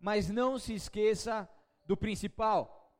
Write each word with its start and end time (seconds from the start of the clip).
mas 0.00 0.30
não 0.30 0.58
se 0.58 0.74
esqueça 0.74 1.48
do 1.86 1.96
principal. 1.96 2.94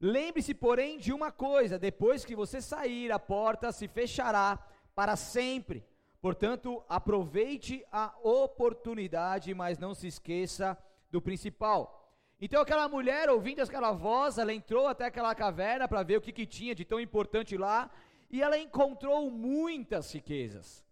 Lembre-se, 0.00 0.54
porém, 0.54 0.98
de 0.98 1.12
uma 1.12 1.32
coisa: 1.32 1.78
depois 1.78 2.24
que 2.24 2.36
você 2.36 2.60
sair, 2.60 3.10
a 3.10 3.18
porta 3.18 3.72
se 3.72 3.88
fechará 3.88 4.58
para 4.94 5.16
sempre. 5.16 5.84
Portanto, 6.20 6.82
aproveite 6.88 7.84
a 7.92 8.14
oportunidade, 8.22 9.52
mas 9.52 9.78
não 9.78 9.94
se 9.94 10.06
esqueça 10.06 10.78
do 11.10 11.20
principal. 11.20 12.00
Então 12.40 12.60
aquela 12.60 12.88
mulher, 12.88 13.28
ouvindo 13.30 13.60
aquela 13.60 13.92
voz, 13.92 14.38
ela 14.38 14.52
entrou 14.52 14.86
até 14.86 15.06
aquela 15.06 15.34
caverna 15.34 15.86
para 15.86 16.02
ver 16.02 16.18
o 16.18 16.20
que, 16.20 16.32
que 16.32 16.46
tinha 16.46 16.74
de 16.74 16.84
tão 16.84 16.98
importante 17.00 17.56
lá, 17.56 17.90
e 18.30 18.42
ela 18.42 18.58
encontrou 18.58 19.30
muitas 19.30 20.12
riquezas. 20.12 20.84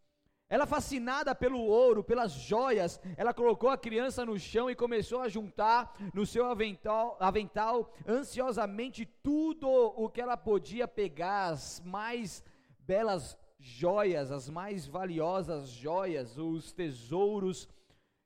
Ela, 0.53 0.67
fascinada 0.67 1.35
pelo 1.35 1.61
ouro, 1.63 2.05
pelas 2.05 2.33
joias, 2.33 3.01
ela 3.17 3.33
colocou 3.33 3.71
a 3.71 3.79
criança 3.79 4.23
no 4.23 4.39
chão 4.39 4.69
e 4.69 4.75
começou 4.75 5.23
a 5.23 5.29
juntar 5.31 5.97
no 6.13 6.27
seu 6.27 6.45
avental, 6.45 7.17
avental 7.19 7.91
ansiosamente 8.07 9.07
tudo 9.23 9.67
o 9.67 10.11
que 10.11 10.21
ela 10.21 10.37
podia 10.37 10.87
pegar, 10.87 11.47
as 11.47 11.81
mais 11.87 12.45
belas 12.81 13.39
joias, 13.59 14.31
as 14.31 14.51
mais 14.51 14.87
valiosas 14.87 15.71
joias, 15.71 16.37
os 16.37 16.71
tesouros, 16.71 17.67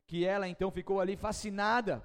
que 0.04 0.24
ela 0.24 0.48
então 0.48 0.68
ficou 0.72 1.00
ali 1.00 1.16
fascinada. 1.16 2.04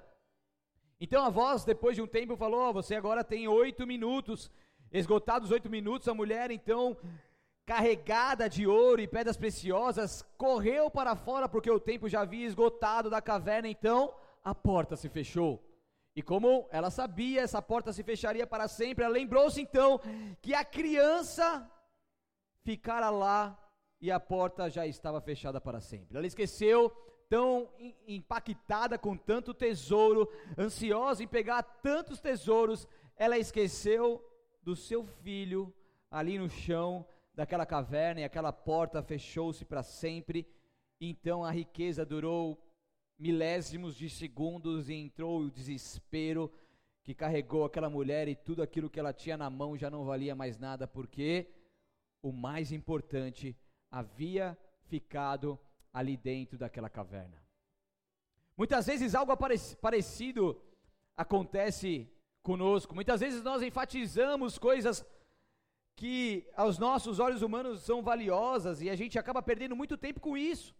Então 1.00 1.24
a 1.24 1.30
voz, 1.30 1.64
depois 1.64 1.96
de 1.96 2.02
um 2.02 2.06
tempo, 2.06 2.36
falou: 2.36 2.68
oh, 2.68 2.72
Você 2.74 2.94
agora 2.94 3.24
tem 3.24 3.48
oito 3.48 3.84
minutos. 3.88 4.52
Esgotados 4.92 5.50
oito 5.50 5.68
minutos, 5.68 6.06
a 6.06 6.14
mulher 6.14 6.52
então, 6.52 6.96
carregada 7.72 8.50
de 8.50 8.66
ouro 8.66 9.00
e 9.00 9.08
pedras 9.08 9.38
preciosas, 9.38 10.22
correu 10.36 10.90
para 10.90 11.16
fora, 11.16 11.48
porque 11.48 11.70
o 11.70 11.80
tempo 11.80 12.06
já 12.06 12.20
havia 12.20 12.46
esgotado 12.46 13.08
da 13.08 13.22
caverna. 13.22 13.66
Então 13.66 14.14
a 14.44 14.54
porta 14.54 14.94
se 14.94 15.08
fechou. 15.08 15.58
E 16.14 16.20
como 16.20 16.68
ela 16.70 16.90
sabia, 16.90 17.40
essa 17.40 17.62
porta 17.62 17.90
se 17.90 18.02
fecharia 18.02 18.46
para 18.46 18.68
sempre, 18.68 19.02
ela 19.02 19.14
lembrou-se 19.14 19.58
então 19.58 19.98
que 20.42 20.52
a 20.52 20.62
criança 20.62 21.66
ficara 22.62 23.08
lá 23.08 23.58
e 23.98 24.10
a 24.10 24.20
porta 24.20 24.68
já 24.68 24.86
estava 24.86 25.18
fechada 25.22 25.58
para 25.58 25.80
sempre. 25.80 26.18
Ela 26.18 26.26
esqueceu 26.26 26.90
tão 27.30 27.70
impactada 28.06 28.98
com 28.98 29.16
tanto 29.16 29.54
tesouro, 29.54 30.30
ansiosa 30.58 31.22
em 31.22 31.26
pegar 31.26 31.62
tantos 31.62 32.20
tesouros, 32.20 32.86
ela 33.16 33.38
esqueceu 33.38 34.22
do 34.62 34.76
seu 34.76 35.06
filho 35.06 35.72
ali 36.10 36.38
no 36.38 36.50
chão 36.50 37.06
daquela 37.34 37.64
caverna 37.64 38.20
e 38.20 38.24
aquela 38.24 38.52
porta 38.52 39.02
fechou-se 39.02 39.64
para 39.64 39.82
sempre. 39.82 40.46
Então 41.00 41.44
a 41.44 41.50
riqueza 41.50 42.04
durou 42.04 42.62
milésimos 43.18 43.96
de 43.96 44.10
segundos 44.10 44.88
e 44.88 44.94
entrou 44.94 45.40
o 45.40 45.50
desespero 45.50 46.52
que 47.04 47.14
carregou 47.14 47.64
aquela 47.64 47.90
mulher 47.90 48.28
e 48.28 48.34
tudo 48.34 48.62
aquilo 48.62 48.88
que 48.88 49.00
ela 49.00 49.12
tinha 49.12 49.36
na 49.36 49.50
mão 49.50 49.76
já 49.76 49.90
não 49.90 50.04
valia 50.04 50.34
mais 50.34 50.58
nada, 50.58 50.86
porque 50.86 51.48
o 52.22 52.32
mais 52.32 52.70
importante 52.70 53.56
havia 53.90 54.56
ficado 54.86 55.58
ali 55.92 56.16
dentro 56.16 56.56
daquela 56.56 56.88
caverna. 56.88 57.42
Muitas 58.56 58.86
vezes 58.86 59.14
algo 59.14 59.36
parecido 59.80 60.62
acontece 61.16 62.08
conosco. 62.42 62.94
Muitas 62.94 63.20
vezes 63.20 63.42
nós 63.42 63.62
enfatizamos 63.62 64.58
coisas 64.58 65.04
que 66.02 66.44
aos 66.56 66.78
nossos 66.80 67.20
olhos 67.20 67.42
humanos 67.42 67.82
são 67.88 68.02
valiosas 68.02 68.82
e 68.82 68.90
a 68.90 68.96
gente 69.00 69.20
acaba 69.20 69.40
perdendo 69.40 69.76
muito 69.80 69.96
tempo 69.96 70.18
com 70.18 70.36
isso. 70.36 70.74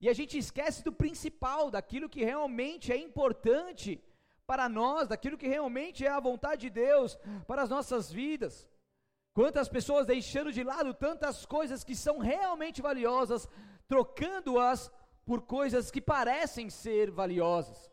E 0.00 0.08
a 0.08 0.12
gente 0.18 0.38
esquece 0.38 0.84
do 0.84 0.92
principal, 0.92 1.68
daquilo 1.68 2.08
que 2.08 2.22
realmente 2.22 2.92
é 2.92 2.96
importante 2.96 4.00
para 4.46 4.68
nós, 4.68 5.08
daquilo 5.08 5.36
que 5.36 5.48
realmente 5.48 6.06
é 6.06 6.10
a 6.10 6.20
vontade 6.20 6.60
de 6.66 6.70
Deus 6.70 7.18
para 7.48 7.62
as 7.62 7.70
nossas 7.74 8.12
vidas. 8.12 8.70
Quantas 9.34 9.68
pessoas 9.68 10.06
deixando 10.06 10.52
de 10.52 10.62
lado 10.62 10.94
tantas 10.94 11.44
coisas 11.44 11.82
que 11.82 11.96
são 11.96 12.18
realmente 12.18 12.80
valiosas 12.80 13.48
trocando-as 13.88 14.92
por 15.24 15.42
coisas 15.42 15.90
que 15.90 16.00
parecem 16.00 16.70
ser 16.70 17.10
valiosas. 17.10 17.90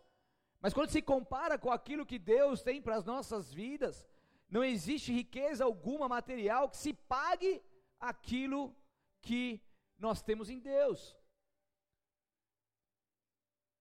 Mas 0.61 0.71
quando 0.71 0.91
se 0.91 1.01
compara 1.01 1.57
com 1.57 1.71
aquilo 1.71 2.05
que 2.05 2.19
Deus 2.19 2.61
tem 2.61 2.79
para 2.79 2.97
as 2.97 3.05
nossas 3.05 3.51
vidas, 3.51 4.07
não 4.49 4.63
existe 4.63 5.11
riqueza 5.11 5.63
alguma 5.63 6.09
material 6.09 6.69
que 6.69 6.77
se 6.77 6.93
pague 6.93 7.63
aquilo 7.99 8.75
que 9.21 9.61
nós 9.97 10.21
temos 10.21 10.49
em 10.49 10.59
Deus. 10.59 11.15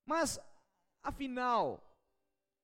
Mas, 0.04 0.38
afinal, 1.02 1.82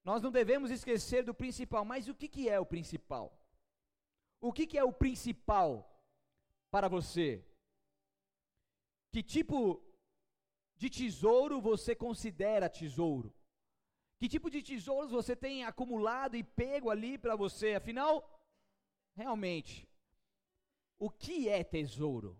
nós 0.04 0.20
não 0.22 0.30
devemos 0.30 0.70
esquecer 0.70 1.22
do 1.24 1.34
principal. 1.34 1.84
Mas 1.84 2.08
o 2.08 2.14
que, 2.14 2.28
que 2.28 2.48
é 2.48 2.60
o 2.60 2.66
principal? 2.66 3.32
O 4.40 4.52
que, 4.52 4.66
que 4.66 4.76
é 4.76 4.84
o 4.84 4.92
principal 4.92 5.68
para 6.70 6.88
você? 6.88 7.42
Que 9.10 9.22
tipo 9.22 9.82
de 10.76 10.90
tesouro 10.90 11.60
você 11.60 11.94
considera 11.94 12.68
tesouro? 12.68 13.34
Que 14.18 14.28
tipo 14.28 14.50
de 14.50 14.62
tesouros 14.62 15.10
você 15.10 15.34
tem 15.34 15.64
acumulado 15.64 16.36
e 16.36 16.42
pego 16.42 16.90
ali 16.90 17.18
para 17.18 17.36
você? 17.36 17.74
Afinal, 17.74 18.12
realmente, 19.14 19.88
o 20.98 21.10
que 21.10 21.48
é 21.48 21.62
tesouro? 21.62 22.38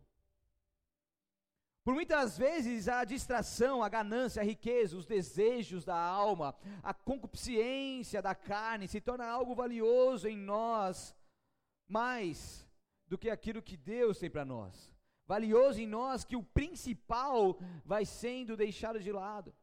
Por 1.82 1.94
muitas 1.94 2.38
vezes 2.38 2.88
a 2.88 3.04
distração, 3.04 3.82
a 3.82 3.88
ganância, 3.88 4.40
a 4.40 4.44
riqueza, 4.44 4.96
os 4.96 5.04
desejos 5.04 5.84
da 5.84 5.96
alma, 5.96 6.56
a 6.82 6.94
concupiscência 6.94 8.22
da 8.22 8.34
carne 8.34 8.88
se 8.88 9.00
torna 9.00 9.26
algo 9.26 9.54
valioso 9.54 10.26
em 10.26 10.36
nós, 10.36 11.14
mais 11.86 12.66
do 13.06 13.18
que 13.18 13.28
aquilo 13.28 13.62
que 13.62 13.76
Deus 13.76 14.18
tem 14.18 14.30
para 14.30 14.46
nós 14.46 14.94
valioso 15.26 15.80
em 15.80 15.86
nós 15.86 16.24
que 16.24 16.36
o 16.36 16.42
principal 16.42 17.58
vai 17.84 18.04
sendo 18.04 18.56
deixado 18.56 19.00
de 19.00 19.12
lado. 19.12 19.54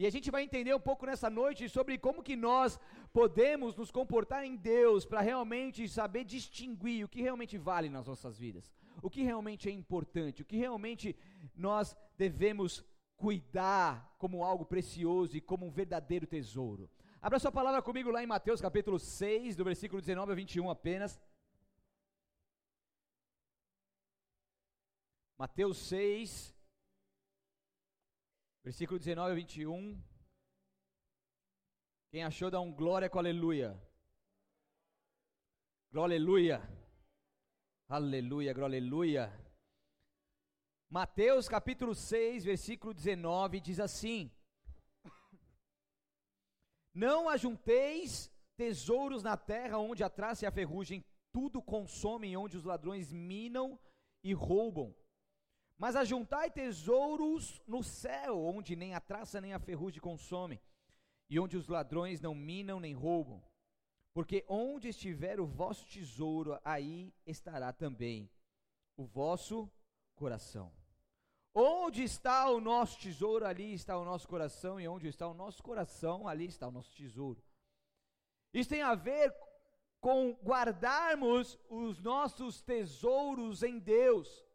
E 0.00 0.06
a 0.06 0.10
gente 0.10 0.30
vai 0.30 0.42
entender 0.42 0.74
um 0.74 0.80
pouco 0.80 1.04
nessa 1.04 1.28
noite 1.28 1.68
sobre 1.68 1.98
como 1.98 2.22
que 2.22 2.34
nós 2.34 2.80
podemos 3.12 3.76
nos 3.76 3.90
comportar 3.90 4.46
em 4.46 4.56
Deus 4.56 5.04
para 5.04 5.20
realmente 5.20 5.86
saber 5.86 6.24
distinguir 6.24 7.04
o 7.04 7.08
que 7.08 7.20
realmente 7.20 7.58
vale 7.58 7.90
nas 7.90 8.06
nossas 8.06 8.38
vidas, 8.38 8.72
o 9.02 9.10
que 9.10 9.22
realmente 9.22 9.68
é 9.68 9.72
importante, 9.72 10.40
o 10.40 10.46
que 10.46 10.56
realmente 10.56 11.14
nós 11.54 11.94
devemos 12.16 12.82
cuidar 13.14 14.16
como 14.16 14.42
algo 14.42 14.64
precioso 14.64 15.36
e 15.36 15.40
como 15.50 15.66
um 15.66 15.70
verdadeiro 15.70 16.26
tesouro. 16.26 16.88
Abra 17.20 17.38
sua 17.38 17.52
palavra 17.52 17.82
comigo 17.82 18.10
lá 18.10 18.22
em 18.22 18.26
Mateus 18.26 18.58
capítulo 18.58 18.98
6, 18.98 19.54
do 19.54 19.64
versículo 19.64 20.00
19 20.00 20.32
a 20.32 20.34
21 20.34 20.70
apenas. 20.70 21.20
Mateus 25.36 25.76
6, 25.76 26.54
versículo 28.70 29.00
19 29.00 29.32
a 29.32 29.34
21. 29.34 30.00
Quem 32.12 32.22
achou, 32.22 32.52
dá 32.52 32.60
um 32.60 32.72
glória 32.72 33.10
com 33.10 33.18
aleluia. 33.18 33.70
Glória, 35.90 36.14
aleluia. 36.14 36.62
Aleluia, 37.88 38.54
glória, 38.54 38.78
aleluia. 38.78 39.52
Mateus 40.88 41.48
capítulo 41.48 41.96
6, 41.96 42.44
versículo 42.44 42.94
19 42.94 43.60
diz 43.60 43.80
assim: 43.80 44.30
Não 46.94 47.28
ajunteis 47.28 48.30
tesouros 48.56 49.24
na 49.24 49.36
terra 49.36 49.78
onde 49.78 50.04
a 50.04 50.08
traça 50.08 50.44
e 50.44 50.46
a 50.46 50.52
ferrugem 50.52 51.04
tudo 51.32 51.60
consomem, 51.60 52.36
onde 52.36 52.56
os 52.56 52.62
ladrões 52.62 53.12
minam 53.12 53.76
e 54.22 54.32
roubam 54.32 54.94
mas 55.80 55.96
ajuntai 55.96 56.50
tesouros 56.50 57.58
no 57.66 57.82
céu, 57.82 58.38
onde 58.38 58.76
nem 58.76 58.94
a 58.94 59.00
traça 59.00 59.40
nem 59.40 59.54
a 59.54 59.58
ferrugem 59.58 59.98
consomem, 59.98 60.60
e 61.30 61.40
onde 61.40 61.56
os 61.56 61.68
ladrões 61.68 62.20
não 62.20 62.34
minam 62.34 62.78
nem 62.78 62.92
roubam. 62.92 63.42
Porque 64.12 64.44
onde 64.46 64.88
estiver 64.88 65.40
o 65.40 65.46
vosso 65.46 65.86
tesouro, 65.86 66.60
aí 66.62 67.14
estará 67.26 67.72
também 67.72 68.30
o 68.94 69.06
vosso 69.06 69.72
coração. 70.14 70.70
Onde 71.54 72.02
está 72.02 72.50
o 72.50 72.60
nosso 72.60 73.00
tesouro, 73.00 73.46
ali 73.46 73.72
está 73.72 73.96
o 73.96 74.04
nosso 74.04 74.28
coração, 74.28 74.78
e 74.78 74.86
onde 74.86 75.08
está 75.08 75.26
o 75.26 75.32
nosso 75.32 75.62
coração, 75.62 76.28
ali 76.28 76.44
está 76.44 76.68
o 76.68 76.70
nosso 76.70 76.94
tesouro. 76.94 77.42
Isso 78.52 78.68
tem 78.68 78.82
a 78.82 78.94
ver 78.94 79.34
com 79.98 80.32
guardarmos 80.44 81.58
os 81.70 82.02
nossos 82.02 82.60
tesouros 82.60 83.62
em 83.62 83.78
Deus 83.78 84.49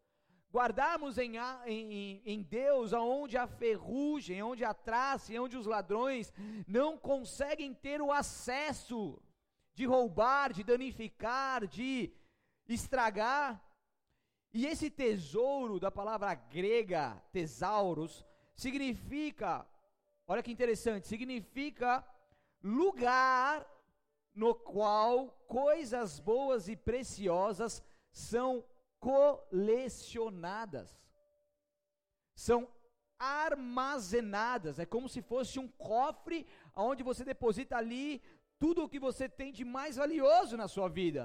guardarmos 0.52 1.18
em, 1.18 1.36
em, 1.66 2.22
em 2.24 2.42
Deus 2.42 2.92
aonde 2.92 3.36
a 3.36 3.46
ferrugem, 3.46 4.42
onde 4.42 4.64
a 4.64 4.72
traça 4.72 5.32
e 5.32 5.38
onde 5.38 5.56
os 5.56 5.66
ladrões 5.66 6.32
não 6.66 6.96
conseguem 6.96 7.74
ter 7.74 8.00
o 8.00 8.12
acesso 8.12 9.20
de 9.74 9.84
roubar, 9.84 10.52
de 10.52 10.64
danificar, 10.64 11.66
de 11.66 12.12
estragar. 12.66 13.62
E 14.52 14.66
esse 14.66 14.88
tesouro 14.88 15.78
da 15.78 15.90
palavra 15.90 16.34
grega, 16.34 17.22
tesauros, 17.30 18.24
significa, 18.54 19.66
olha 20.26 20.42
que 20.42 20.50
interessante, 20.50 21.06
significa 21.06 22.02
lugar 22.62 23.66
no 24.34 24.54
qual 24.54 25.28
coisas 25.46 26.18
boas 26.18 26.68
e 26.68 26.76
preciosas 26.76 27.82
são 28.10 28.64
colecionadas, 29.06 30.88
são 32.34 32.60
armazenadas. 33.18 34.78
É 34.78 34.86
como 34.94 35.08
se 35.08 35.22
fosse 35.22 35.54
um 35.60 35.68
cofre 35.68 36.38
onde 36.74 37.02
você 37.02 37.22
deposita 37.24 37.76
ali 37.76 38.22
tudo 38.58 38.82
o 38.82 38.88
que 38.88 38.98
você 39.08 39.28
tem 39.28 39.52
de 39.52 39.64
mais 39.64 39.94
valioso 40.02 40.56
na 40.56 40.68
sua 40.74 40.88
vida. 40.88 41.22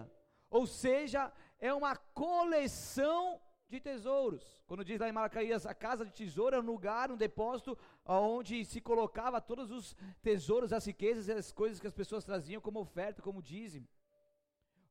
Ou 0.49 0.67
seja, 0.67 1.31
é 1.59 1.73
uma 1.73 1.95
coleção 1.95 3.41
de 3.67 3.79
tesouros. 3.79 4.61
Quando 4.67 4.85
diz 4.85 4.99
lá 4.99 5.07
em 5.09 5.17
Malacaías, 5.19 5.65
a 5.65 5.73
casa 5.73 6.05
de 6.05 6.13
tesouro 6.13 6.55
é 6.55 6.59
um 6.59 6.71
lugar, 6.73 7.09
um 7.09 7.17
depósito 7.17 7.77
onde 8.05 8.63
se 8.65 8.79
colocava 8.79 9.41
todos 9.41 9.71
os 9.71 9.95
tesouros, 10.21 10.71
as 10.71 10.85
riquezas 10.85 11.27
e 11.27 11.31
as 11.31 11.51
coisas 11.51 11.79
que 11.79 11.87
as 11.87 11.99
pessoas 12.01 12.23
traziam 12.23 12.61
como 12.61 12.79
oferta, 12.79 13.21
como 13.21 13.41
dízimo. 13.41 13.87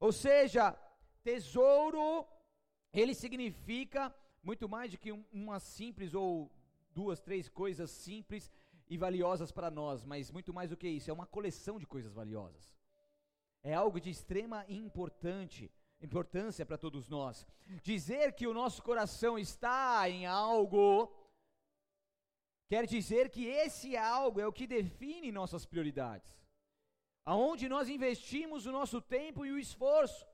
Ou 0.00 0.12
seja, 0.12 0.76
tesouro, 1.22 2.26
ele 2.92 3.14
significa 3.14 4.14
muito 4.42 4.68
mais 4.68 4.90
do 4.90 4.98
que 4.98 5.12
uma 5.32 5.60
simples 5.60 6.14
ou 6.14 6.50
duas, 6.92 7.20
três 7.20 7.48
coisas 7.48 7.90
simples 7.90 8.50
e 8.88 8.96
valiosas 8.96 9.52
para 9.52 9.70
nós, 9.70 10.04
mas 10.04 10.30
muito 10.30 10.52
mais 10.52 10.70
do 10.70 10.76
que 10.76 10.88
isso, 10.88 11.10
é 11.10 11.12
uma 11.12 11.26
coleção 11.26 11.78
de 11.78 11.86
coisas 11.86 12.12
valiosas. 12.12 12.74
É 13.62 13.74
algo 13.74 14.00
de 14.00 14.10
extrema 14.10 14.64
importante 14.68 15.70
importância 16.00 16.64
para 16.64 16.78
todos 16.78 17.08
nós. 17.08 17.46
Dizer 17.82 18.32
que 18.32 18.46
o 18.46 18.54
nosso 18.54 18.82
coração 18.82 19.38
está 19.38 20.08
em 20.08 20.26
algo 20.26 21.14
quer 22.68 22.86
dizer 22.86 23.30
que 23.30 23.46
esse 23.46 23.96
algo 23.96 24.40
é 24.40 24.46
o 24.46 24.52
que 24.52 24.66
define 24.66 25.32
nossas 25.32 25.66
prioridades. 25.66 26.40
Aonde 27.24 27.68
nós 27.68 27.88
investimos 27.88 28.64
o 28.64 28.72
nosso 28.72 29.00
tempo 29.00 29.44
e 29.44 29.52
o 29.52 29.58
esforço. 29.58 30.26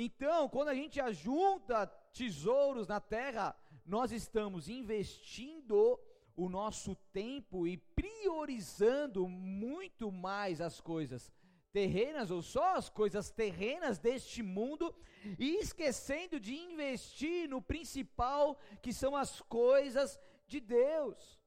Então, 0.00 0.48
quando 0.48 0.68
a 0.68 0.74
gente 0.74 1.00
ajunta 1.00 1.84
tesouros 2.12 2.86
na 2.86 3.00
terra, 3.00 3.52
nós 3.84 4.12
estamos 4.12 4.68
investindo 4.68 5.98
o 6.36 6.48
nosso 6.48 6.94
tempo 7.12 7.66
e 7.66 7.76
priorizando 7.76 9.26
muito 9.28 10.12
mais 10.12 10.60
as 10.60 10.80
coisas 10.80 11.32
terrenas 11.72 12.30
ou 12.30 12.42
só 12.42 12.76
as 12.76 12.88
coisas 12.88 13.28
terrenas 13.28 13.98
deste 13.98 14.40
mundo 14.40 14.94
e 15.36 15.56
esquecendo 15.56 16.38
de 16.38 16.54
investir 16.54 17.48
no 17.48 17.60
principal, 17.60 18.56
que 18.80 18.92
são 18.92 19.16
as 19.16 19.40
coisas 19.40 20.16
de 20.46 20.60
Deus, 20.60 21.40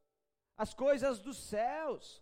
as 0.58 0.74
coisas 0.74 1.20
dos 1.20 1.38
céus. 1.38 2.22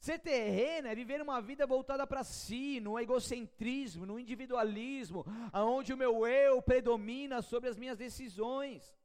Ser 0.00 0.18
terreno 0.20 0.86
é 0.88 0.94
viver 0.94 1.20
uma 1.20 1.40
vida 1.40 1.66
voltada 1.66 2.06
para 2.06 2.22
si, 2.22 2.78
no 2.80 2.98
egocentrismo, 2.98 4.06
no 4.06 4.18
individualismo, 4.18 5.24
aonde 5.52 5.92
o 5.92 5.96
meu 5.96 6.26
eu 6.26 6.62
predomina 6.62 7.42
sobre 7.42 7.68
as 7.68 7.76
minhas 7.76 7.98
decisões. 7.98 8.96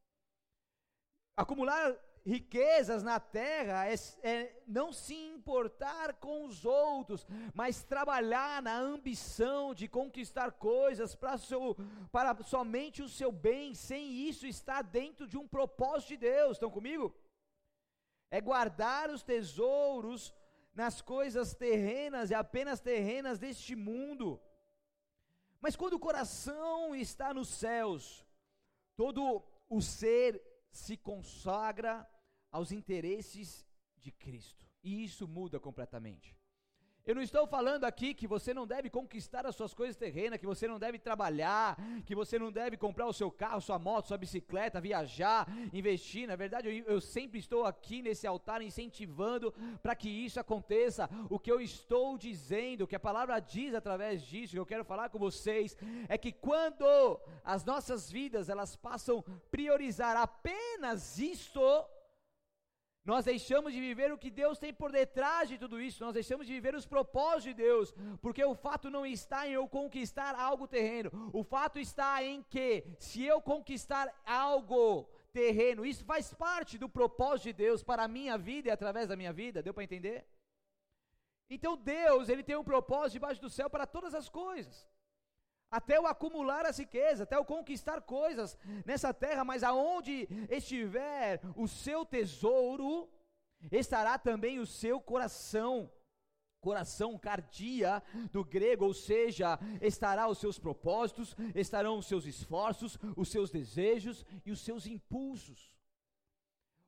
Acumular 1.35 1.95
riquezas 2.25 3.03
na 3.03 3.19
terra 3.19 3.85
é, 3.87 3.95
é, 4.21 4.61
não 4.65 4.93
se 4.93 5.13
importar 5.13 6.13
com 6.13 6.45
os 6.45 6.63
outros, 6.63 7.25
mas 7.53 7.83
trabalhar 7.83 8.61
na 8.61 8.77
ambição 8.77 9.73
de 9.73 9.87
conquistar 9.87 10.51
coisas 10.51 11.15
para, 11.15 11.37
seu, 11.37 11.75
para 12.11 12.35
somente 12.43 13.01
o 13.01 13.09
seu 13.09 13.31
bem, 13.31 13.73
sem 13.73 14.11
isso 14.29 14.45
estar 14.45 14.83
dentro 14.83 15.27
de 15.27 15.37
um 15.37 15.47
propósito 15.47 16.09
de 16.09 16.17
Deus. 16.17 16.53
Estão 16.53 16.69
comigo? 16.69 17.13
É 18.31 18.39
guardar 18.39 19.09
os 19.09 19.23
tesouros 19.23 20.33
nas 20.73 21.01
coisas 21.01 21.53
terrenas 21.53 22.31
e 22.31 22.33
apenas 22.33 22.79
terrenas 22.79 23.37
deste 23.39 23.75
mundo. 23.75 24.41
Mas 25.61 25.75
quando 25.75 25.93
o 25.93 25.99
coração 25.99 26.95
está 26.95 27.33
nos 27.33 27.47
céus, 27.47 28.25
todo 28.95 29.43
o 29.69 29.81
ser 29.81 30.41
se 30.71 30.97
consagra 30.97 32.07
aos 32.51 32.71
interesses 32.71 33.65
de 33.97 34.11
Cristo. 34.11 34.67
E 34.83 35.03
isso 35.03 35.27
muda 35.27 35.59
completamente. 35.59 36.35
Eu 37.05 37.15
não 37.15 37.21
estou 37.21 37.45
falando 37.45 37.83
aqui 37.83 38.13
que 38.13 38.25
você 38.25 38.53
não 38.53 38.65
deve 38.65 38.89
conquistar 38.89 39.45
as 39.45 39.57
suas 39.57 39.73
coisas 39.73 39.97
terrenas, 39.97 40.39
que 40.39 40.45
você 40.45 40.69
não 40.69 40.79
deve 40.79 40.97
trabalhar, 40.97 41.77
que 42.05 42.15
você 42.15 42.39
não 42.39 42.49
deve 42.49 42.77
comprar 42.77 43.05
o 43.07 43.11
seu 43.11 43.29
carro, 43.29 43.59
sua 43.59 43.77
moto, 43.77 44.07
sua 44.07 44.17
bicicleta, 44.17 44.79
viajar, 44.79 45.45
investir. 45.73 46.25
Na 46.25 46.37
verdade, 46.37 46.69
eu, 46.69 46.85
eu 46.85 47.01
sempre 47.01 47.39
estou 47.39 47.65
aqui 47.65 48.01
nesse 48.01 48.25
altar 48.25 48.61
incentivando 48.61 49.53
para 49.81 49.97
que 49.97 50.07
isso 50.07 50.39
aconteça. 50.39 51.09
O 51.29 51.37
que 51.37 51.51
eu 51.51 51.59
estou 51.59 52.17
dizendo, 52.17 52.85
o 52.85 52.87
que 52.87 52.95
a 52.95 52.99
palavra 53.01 53.37
diz 53.41 53.75
através 53.75 54.21
disso, 54.23 54.53
que 54.53 54.59
eu 54.59 54.65
quero 54.65 54.85
falar 54.85 55.09
com 55.09 55.19
vocês, 55.19 55.75
é 56.07 56.17
que 56.17 56.31
quando 56.31 57.19
as 57.43 57.65
nossas 57.65 58.09
vidas 58.09 58.47
elas 58.47 58.77
passam 58.77 59.21
priorizar 59.51 60.15
apenas 60.15 61.19
isto, 61.19 61.59
nós 63.05 63.25
deixamos 63.25 63.73
de 63.73 63.79
viver 63.79 64.11
o 64.11 64.17
que 64.17 64.29
Deus 64.29 64.57
tem 64.57 64.73
por 64.73 64.91
detrás 64.91 65.49
de 65.49 65.57
tudo 65.57 65.79
isso, 65.81 66.03
nós 66.03 66.13
deixamos 66.13 66.47
de 66.47 66.53
viver 66.53 66.73
os 66.73 66.85
propósitos 66.85 67.43
de 67.43 67.53
Deus, 67.53 67.93
porque 68.21 68.43
o 68.43 68.55
fato 68.55 68.89
não 68.89 69.05
está 69.05 69.47
em 69.47 69.53
eu 69.53 69.67
conquistar 69.67 70.35
algo 70.35 70.67
terreno, 70.67 71.29
o 71.33 71.43
fato 71.43 71.79
está 71.79 72.23
em 72.23 72.41
que, 72.43 72.85
se 72.97 73.23
eu 73.23 73.41
conquistar 73.41 74.07
algo 74.25 75.09
terreno, 75.33 75.85
isso 75.85 76.05
faz 76.05 76.33
parte 76.33 76.77
do 76.77 76.87
propósito 76.87 77.45
de 77.45 77.53
Deus 77.53 77.83
para 77.83 78.03
a 78.03 78.07
minha 78.07 78.37
vida 78.37 78.69
e 78.69 78.71
através 78.71 79.07
da 79.07 79.15
minha 79.15 79.33
vida, 79.33 79.61
deu 79.61 79.73
para 79.73 79.83
entender? 79.83 80.25
Então 81.49 81.75
Deus, 81.75 82.29
Ele 82.29 82.43
tem 82.43 82.55
um 82.55 82.63
propósito 82.63 83.13
debaixo 83.13 83.41
do 83.41 83.49
céu 83.49 83.69
para 83.69 83.85
todas 83.85 84.13
as 84.13 84.29
coisas 84.29 84.87
até 85.73 85.99
o 85.99 86.05
acumular 86.05 86.67
as 86.67 86.77
riquezas, 86.77 87.21
até 87.21 87.35
o 87.35 87.43
conquistar 87.43 87.99
coisas 88.01 88.55
nessa 88.85 89.11
terra, 89.11 89.43
mas 89.43 89.63
aonde 89.63 90.27
estiver 90.47 91.41
o 91.55 91.67
seu 91.67 92.05
tesouro, 92.05 93.09
estará 93.71 94.19
também 94.19 94.59
o 94.59 94.67
seu 94.67 95.01
coração. 95.01 95.91
Coração 96.61 97.17
cardia 97.17 98.03
do 98.31 98.45
grego, 98.45 98.85
ou 98.85 98.93
seja, 98.93 99.59
estará 99.81 100.29
os 100.29 100.37
seus 100.37 100.59
propósitos, 100.59 101.35
estarão 101.55 101.97
os 101.97 102.05
seus 102.05 102.25
esforços, 102.25 102.97
os 103.17 103.29
seus 103.29 103.49
desejos 103.49 104.23
e 104.45 104.51
os 104.51 104.61
seus 104.61 104.85
impulsos. 104.85 105.72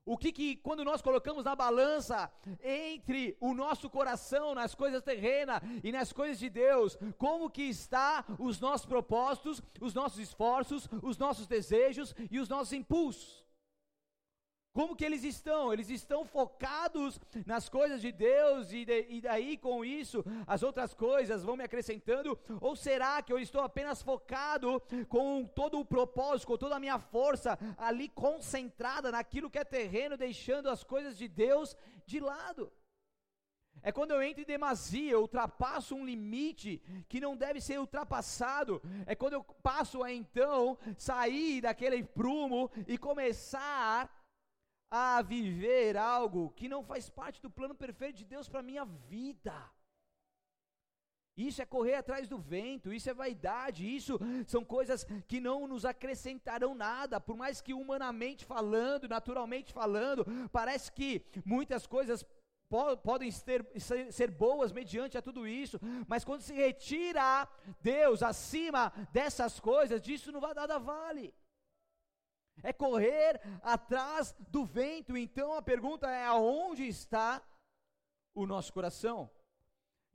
O 0.05 0.17
que, 0.17 0.31
que 0.31 0.55
quando 0.57 0.85
nós 0.85 1.01
colocamos 1.01 1.43
na 1.43 1.55
balança 1.55 2.31
entre 2.63 3.35
o 3.39 3.53
nosso 3.53 3.89
coração 3.89 4.53
nas 4.53 4.75
coisas 4.75 5.01
terrenas 5.01 5.61
e 5.83 5.91
nas 5.91 6.13
coisas 6.13 6.37
de 6.37 6.49
Deus, 6.49 6.97
como 7.17 7.49
que 7.49 7.63
está 7.63 8.23
os 8.37 8.59
nossos 8.59 8.85
propósitos, 8.85 9.61
os 9.81 9.95
nossos 9.95 10.19
esforços, 10.19 10.87
os 11.01 11.17
nossos 11.17 11.47
desejos 11.47 12.13
e 12.29 12.39
os 12.39 12.47
nossos 12.47 12.73
impulsos? 12.73 13.44
Como 14.75 14.93
que 14.93 15.05
eles 15.05 15.23
estão? 15.23 15.71
Eles 15.71 15.89
estão 15.89 16.25
focados 16.25 17.17
nas 17.45 17.69
coisas 17.69 18.01
de 18.01 18.11
Deus 18.11 18.73
e, 18.73 18.83
de, 18.83 19.05
e, 19.07 19.21
daí 19.21 19.55
com 19.55 19.85
isso 19.85 20.21
as 20.45 20.63
outras 20.63 20.93
coisas 20.93 21.45
vão 21.45 21.55
me 21.55 21.63
acrescentando? 21.63 22.37
Ou 22.59 22.75
será 22.75 23.21
que 23.21 23.31
eu 23.31 23.39
estou 23.39 23.61
apenas 23.61 24.01
focado 24.01 24.81
com 25.07 25.45
todo 25.45 25.79
o 25.79 25.85
propósito, 25.85 26.47
com 26.47 26.57
toda 26.57 26.75
a 26.75 26.79
minha 26.81 26.99
força 26.99 27.57
ali 27.77 28.09
concentrada 28.09 29.13
naquilo 29.13 29.49
que 29.49 29.57
é 29.57 29.63
terreno, 29.63 30.17
deixando 30.17 30.69
as 30.69 30.83
coisas 30.83 31.17
de 31.17 31.29
Deus 31.29 31.73
de 32.05 32.19
lado? 32.19 32.69
É 33.81 33.93
quando 33.93 34.11
eu 34.11 34.21
entro 34.21 34.41
em 34.41 34.45
demasia, 34.45 35.11
eu 35.11 35.21
ultrapasso 35.21 35.95
um 35.95 36.05
limite 36.05 36.81
que 37.07 37.21
não 37.21 37.37
deve 37.37 37.61
ser 37.61 37.79
ultrapassado. 37.79 38.81
É 39.05 39.15
quando 39.15 39.33
eu 39.33 39.43
passo 39.61 40.03
a 40.03 40.11
então 40.11 40.77
sair 40.97 41.61
daquele 41.61 42.03
prumo 42.03 42.69
e 42.87 42.97
começar 42.97 44.11
a 44.89 45.21
viver 45.21 45.97
algo 45.97 46.51
que 46.51 46.69
não 46.69 46.83
faz 46.83 47.09
parte 47.09 47.41
do 47.41 47.49
plano 47.49 47.75
perfeito 47.75 48.17
de 48.17 48.25
Deus 48.25 48.47
para 48.47 48.61
minha 48.61 48.85
vida. 48.85 49.53
Isso 51.37 51.61
é 51.61 51.65
correr 51.65 51.95
atrás 51.95 52.29
do 52.29 52.37
vento, 52.37 52.93
isso 52.93 53.09
é 53.09 53.13
vaidade, 53.13 53.93
isso 53.93 54.17
são 54.47 54.63
coisas 54.63 55.05
que 55.27 55.41
não 55.41 55.67
nos 55.67 55.83
acrescentarão 55.83 56.73
nada, 56.73 57.19
por 57.19 57.35
mais 57.35 57.59
que 57.59 57.73
humanamente 57.73 58.45
falando, 58.45 59.09
naturalmente 59.09 59.73
falando, 59.73 60.25
parece 60.49 60.89
que 60.91 61.25
muitas 61.43 61.85
coisas 61.85 62.23
po 62.69 62.95
podem 62.97 63.29
ser, 63.31 63.67
ser, 63.77 64.13
ser 64.13 64.31
boas 64.31 64.71
mediante 64.71 65.17
a 65.17 65.21
tudo 65.21 65.45
isso, 65.45 65.77
mas 66.07 66.23
quando 66.23 66.41
se 66.41 66.53
retira 66.53 67.47
Deus 67.81 68.23
acima 68.23 68.93
dessas 69.11 69.59
coisas, 69.59 70.01
disso 70.01 70.31
não 70.31 70.39
vai 70.39 70.53
nada 70.53 70.79
vale 70.79 71.33
é 72.63 72.73
correr 72.73 73.41
atrás 73.61 74.35
do 74.49 74.65
vento. 74.65 75.17
Então 75.17 75.53
a 75.53 75.61
pergunta 75.61 76.09
é: 76.09 76.25
aonde 76.25 76.87
está 76.87 77.41
o 78.33 78.45
nosso 78.45 78.73
coração? 78.73 79.29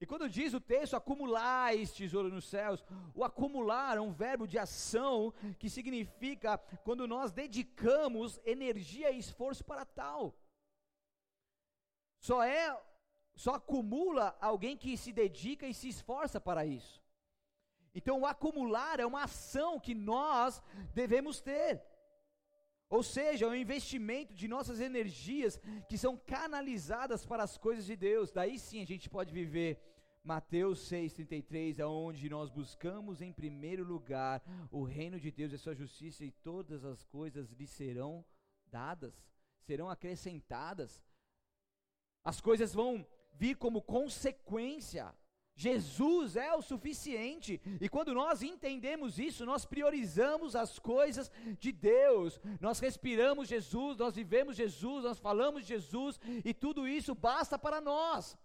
E 0.01 0.07
quando 0.07 0.31
diz 0.31 0.55
o 0.55 0.61
texto 0.61 0.97
acumular 0.97 1.75
esse 1.75 1.95
tesouro 1.95 2.31
nos 2.31 2.47
céus, 2.49 2.83
o 3.15 3.23
acumular 3.23 3.99
é 3.99 4.01
um 4.01 4.13
verbo 4.13 4.47
de 4.47 4.59
ação 4.59 5.33
que 5.59 5.69
significa 5.69 6.57
quando 6.85 7.07
nós 7.07 7.33
dedicamos 7.33 8.41
energia 8.45 9.11
e 9.11 9.19
esforço 9.19 9.63
para 9.63 9.85
tal. 9.85 10.35
Só 12.19 12.43
é 12.43 12.75
só 13.35 13.55
acumula 13.55 14.37
alguém 14.41 14.77
que 14.77 14.97
se 14.97 15.13
dedica 15.13 15.67
e 15.67 15.73
se 15.73 15.89
esforça 15.89 16.39
para 16.39 16.67
isso. 16.67 17.03
Então, 17.95 18.21
o 18.21 18.27
acumular 18.27 19.01
é 19.01 19.07
uma 19.07 19.25
ação 19.25 19.81
que 19.81 19.95
nós 19.95 20.63
devemos 20.95 21.41
ter. 21.41 21.83
Ou 22.91 23.05
seja, 23.05 23.47
é 23.47 23.49
um 23.49 23.55
investimento 23.55 24.35
de 24.35 24.49
nossas 24.49 24.81
energias 24.81 25.61
que 25.89 25.97
são 25.97 26.17
canalizadas 26.17 27.25
para 27.25 27.45
as 27.45 27.57
coisas 27.57 27.87
de 27.87 27.95
Deus. 27.95 28.33
Daí 28.33 28.59
sim 28.59 28.83
a 28.83 28.85
gente 28.85 29.09
pode 29.09 29.33
viver 29.33 29.81
Mateus 30.25 30.81
6,33, 30.91 31.79
aonde 31.79 32.29
nós 32.29 32.51
buscamos 32.51 33.23
em 33.23 33.33
primeiro 33.33 33.85
lugar 33.85 34.43
o 34.73 34.83
reino 34.83 35.21
de 35.21 35.31
Deus 35.31 35.53
e 35.53 35.55
a 35.55 35.59
sua 35.59 35.75
justiça, 35.75 36.25
e 36.25 36.33
todas 36.33 36.85
as 36.85 37.05
coisas 37.05 37.53
lhe 37.53 37.67
serão 37.67 38.25
dadas, 38.67 39.15
serão 39.61 39.89
acrescentadas. 39.89 41.03
As 42.25 42.41
coisas 42.41 42.75
vão 42.75 43.07
vir 43.33 43.57
como 43.57 43.81
consequência 43.81 45.15
Jesus 45.61 46.37
é 46.37 46.55
o 46.55 46.62
suficiente, 46.62 47.61
e 47.79 47.87
quando 47.87 48.14
nós 48.14 48.40
entendemos 48.40 49.19
isso, 49.19 49.45
nós 49.45 49.67
priorizamos 49.67 50.57
as 50.57 50.79
coisas 50.79 51.31
de 51.59 51.71
Deus, 51.71 52.40
nós 52.59 52.81
respiramos 52.81 53.47
Jesus, 53.47 53.99
nós 53.99 54.14
vivemos 54.14 54.57
Jesus, 54.57 55.05
nós 55.05 55.19
falamos 55.19 55.67
Jesus, 55.67 56.19
e 56.43 56.55
tudo 56.55 56.88
isso 56.88 57.14
basta 57.14 57.59
para 57.59 57.79
nós. 57.79 58.38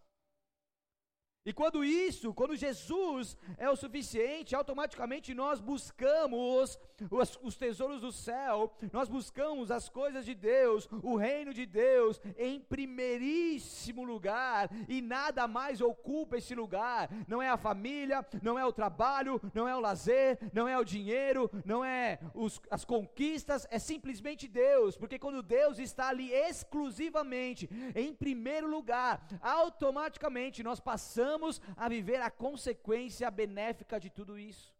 E 1.45 1.53
quando 1.53 1.85
isso, 1.85 2.33
quando 2.33 2.55
Jesus 2.55 3.37
é 3.59 3.69
o 3.69 3.75
suficiente, 3.75 4.55
automaticamente 4.55 5.31
nós 5.31 5.59
buscamos 5.59 6.79
os, 7.11 7.39
os, 7.43 7.55
tesouros 7.55 8.01
do 8.01 8.11
céu, 8.11 8.73
nós 8.91 9.07
buscamos 9.07 9.69
as 9.69 9.87
coisas 9.87 10.25
de 10.25 10.33
Deus, 10.33 10.89
o 11.03 11.15
reino 11.15 11.53
de 11.53 11.67
Deus, 11.67 12.19
em 12.35 12.59
primeiríssimo 12.59 14.03
lugar, 14.03 14.71
e 14.89 15.03
nada 15.03 15.47
mais 15.47 15.81
ocupa 15.81 16.37
esse 16.37 16.55
lugar. 16.55 17.11
Não 17.27 17.43
é 17.43 17.49
a 17.49 17.57
família, 17.57 18.25
não 18.41 18.57
é 18.57 18.65
o 18.65 18.73
trabalho, 18.73 19.39
não 19.53 19.67
é 19.67 19.75
o 19.75 19.79
lazer, 19.79 20.39
não 20.51 20.67
é 20.67 20.75
o 20.79 20.83
dinheiro, 20.83 21.51
não 21.63 21.85
é 21.85 22.17
os, 22.33 22.59
as 22.71 22.83
conquistas, 22.83 23.67
é 23.69 23.77
simplesmente 23.77 24.47
Deus, 24.47 24.97
porque 24.97 25.19
quando 25.19 25.43
Deus 25.43 25.77
está 25.77 26.07
ali 26.07 26.31
exclusivamente, 26.31 27.69
em 27.93 28.15
primeiro 28.15 28.67
lugar, 28.67 29.27
automaticamente 29.41 30.63
nós 30.63 30.79
passamos 30.79 31.34
passamos 31.35 31.61
a 31.75 31.89
viver 31.89 32.21
a 32.21 32.31
consequência 32.31 33.29
benéfica 33.29 33.99
de 33.99 34.09
tudo 34.09 34.37
isso. 34.39 34.73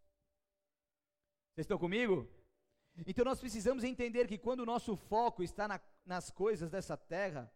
Vocês 1.52 1.64
estão 1.64 1.78
comigo? 1.78 2.28
Então 3.06 3.24
nós 3.24 3.38
precisamos 3.38 3.84
entender 3.84 4.26
que 4.26 4.38
quando 4.38 4.60
o 4.60 4.66
nosso 4.66 4.96
foco 4.96 5.42
está 5.42 5.68
na, 5.68 5.80
nas 6.04 6.30
coisas 6.30 6.70
dessa 6.70 6.96
terra, 6.96 7.52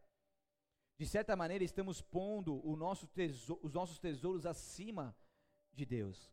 de 0.98 1.06
certa 1.06 1.34
maneira 1.34 1.64
estamos 1.64 2.02
pondo 2.02 2.60
nosso 2.76 3.06
tesouro, 3.06 3.60
os 3.64 3.72
nossos 3.72 3.98
tesouros 3.98 4.44
acima 4.44 5.16
de 5.72 5.86
Deus. 5.86 6.30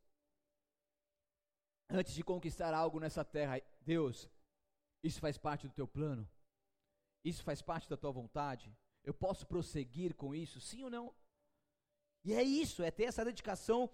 Antes 1.89 2.13
de 2.13 2.23
conquistar 2.23 2.73
algo 2.73 2.99
nessa 2.99 3.23
terra, 3.23 3.61
Deus, 3.79 4.29
isso 5.01 5.21
faz 5.21 5.37
parte 5.37 5.67
do 5.67 5.73
teu 5.73 5.87
plano? 5.87 6.29
Isso 7.23 7.43
faz 7.43 7.61
parte 7.61 7.89
da 7.89 7.95
tua 7.95 8.11
vontade? 8.11 8.75
Eu 9.05 9.13
posso 9.13 9.47
prosseguir 9.47 10.13
com 10.15 10.35
isso, 10.35 10.59
sim 10.59 10.83
ou 10.83 10.89
não? 10.89 11.15
E 12.23 12.33
é 12.33 12.43
isso, 12.43 12.83
é 12.83 12.91
ter 12.91 13.05
essa 13.05 13.23
dedicação 13.23 13.89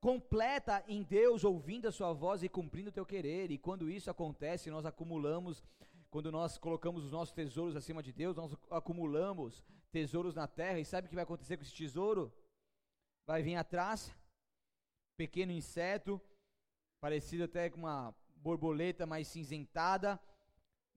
completa 0.00 0.84
em 0.86 1.02
Deus, 1.02 1.44
ouvindo 1.44 1.88
a 1.88 1.92
sua 1.92 2.12
voz 2.12 2.42
e 2.42 2.48
cumprindo 2.48 2.90
o 2.90 2.92
teu 2.92 3.04
querer. 3.04 3.50
E 3.50 3.58
quando 3.58 3.90
isso 3.90 4.10
acontece, 4.10 4.70
nós 4.70 4.86
acumulamos, 4.86 5.62
quando 6.10 6.30
nós 6.30 6.58
colocamos 6.58 7.04
os 7.04 7.12
nossos 7.12 7.34
tesouros 7.34 7.76
acima 7.76 8.02
de 8.02 8.12
Deus, 8.12 8.36
nós 8.36 8.54
acumulamos 8.70 9.62
tesouros 9.90 10.34
na 10.34 10.46
terra. 10.46 10.78
E 10.78 10.84
sabe 10.84 11.06
o 11.06 11.08
que 11.08 11.14
vai 11.14 11.24
acontecer 11.24 11.56
com 11.56 11.62
esse 11.62 11.74
tesouro? 11.74 12.32
Vai 13.26 13.42
vir 13.42 13.56
atrás, 13.56 14.14
pequeno 15.16 15.52
inseto, 15.52 16.20
parecido 17.00 17.44
até 17.44 17.68
com 17.68 17.78
uma 17.78 18.14
borboleta 18.36 19.04
mais 19.06 19.28
cinzentada, 19.28 20.18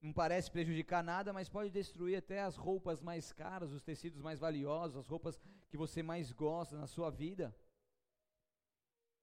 não 0.01 0.11
parece 0.11 0.49
prejudicar 0.49 1.03
nada, 1.03 1.31
mas 1.31 1.47
pode 1.47 1.69
destruir 1.69 2.15
até 2.17 2.41
as 2.41 2.55
roupas 2.55 3.01
mais 3.01 3.31
caras, 3.31 3.71
os 3.71 3.83
tecidos 3.83 4.19
mais 4.19 4.39
valiosos, 4.39 4.97
as 4.97 5.07
roupas 5.07 5.39
que 5.69 5.77
você 5.77 6.01
mais 6.01 6.31
gosta 6.31 6.75
na 6.75 6.87
sua 6.87 7.11
vida. 7.11 7.55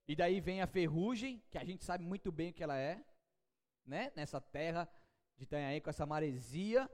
E 0.07 0.15
daí 0.15 0.41
vem 0.41 0.63
a 0.63 0.67
ferrugem, 0.67 1.43
que 1.51 1.59
a 1.59 1.65
gente 1.65 1.85
sabe 1.85 2.05
muito 2.05 2.31
bem 2.31 2.51
o 2.51 2.55
que 2.55 2.63
ela 2.63 2.79
é, 2.79 3.05
né? 3.85 4.13
Nessa 4.15 4.41
terra 4.41 4.89
de 5.37 5.45
Itanhaém 5.45 5.81
com 5.81 5.91
essa 5.91 6.07
maresia. 6.07 6.89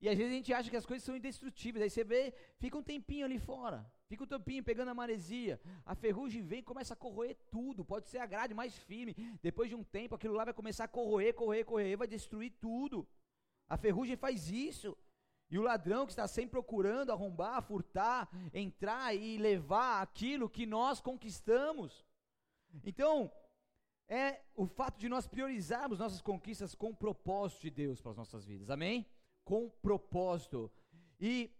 E 0.00 0.08
às 0.08 0.18
vezes 0.18 0.32
a 0.32 0.36
gente 0.36 0.52
acha 0.52 0.68
que 0.68 0.76
as 0.76 0.84
coisas 0.84 1.04
são 1.04 1.16
indestrutíveis. 1.16 1.82
Aí 1.82 1.90
você 1.90 2.02
vê, 2.02 2.34
fica 2.58 2.76
um 2.76 2.82
tempinho 2.82 3.24
ali 3.24 3.38
fora. 3.38 3.90
Fica 4.12 4.24
um 4.24 4.26
tempinho 4.26 4.62
pegando 4.62 4.90
a 4.90 4.94
maresia. 4.94 5.60
A 5.84 5.94
ferrugem 5.94 6.42
vem 6.42 6.60
e 6.60 6.62
começa 6.70 6.94
a 6.94 6.96
corroer 6.96 7.36
tudo. 7.50 7.84
Pode 7.84 8.08
ser 8.08 8.18
a 8.18 8.26
grade 8.26 8.54
mais 8.54 8.76
firme. 8.76 9.14
Depois 9.42 9.68
de 9.68 9.74
um 9.74 9.82
tempo, 9.82 10.14
aquilo 10.14 10.34
lá 10.34 10.44
vai 10.44 10.54
começar 10.54 10.84
a 10.84 10.88
corroer, 10.88 11.34
corroer, 11.34 11.64
corroer, 11.64 11.96
vai 11.96 12.06
destruir 12.06 12.52
tudo. 12.60 13.08
A 13.68 13.76
ferrugem 13.76 14.16
faz 14.16 14.50
isso. 14.50 14.96
E 15.50 15.58
o 15.58 15.62
ladrão 15.62 16.06
que 16.06 16.12
está 16.12 16.26
sempre 16.26 16.52
procurando 16.52 17.12
arrombar, 17.12 17.62
furtar, 17.62 18.28
entrar 18.54 19.14
e 19.14 19.38
levar 19.38 20.02
aquilo 20.02 20.48
que 20.48 20.66
nós 20.66 21.00
conquistamos. 21.00 22.04
Então, 22.84 23.30
é 24.08 24.40
o 24.54 24.66
fato 24.66 24.98
de 24.98 25.08
nós 25.08 25.26
priorizarmos 25.26 25.98
nossas 25.98 26.22
conquistas 26.22 26.74
com 26.74 26.90
o 26.90 26.96
propósito 26.96 27.62
de 27.62 27.70
Deus 27.70 28.00
para 28.00 28.12
as 28.12 28.16
nossas 28.16 28.44
vidas. 28.44 28.70
Amém? 28.70 29.06
com 29.44 29.68
propósito. 29.82 30.70
E 31.20 31.50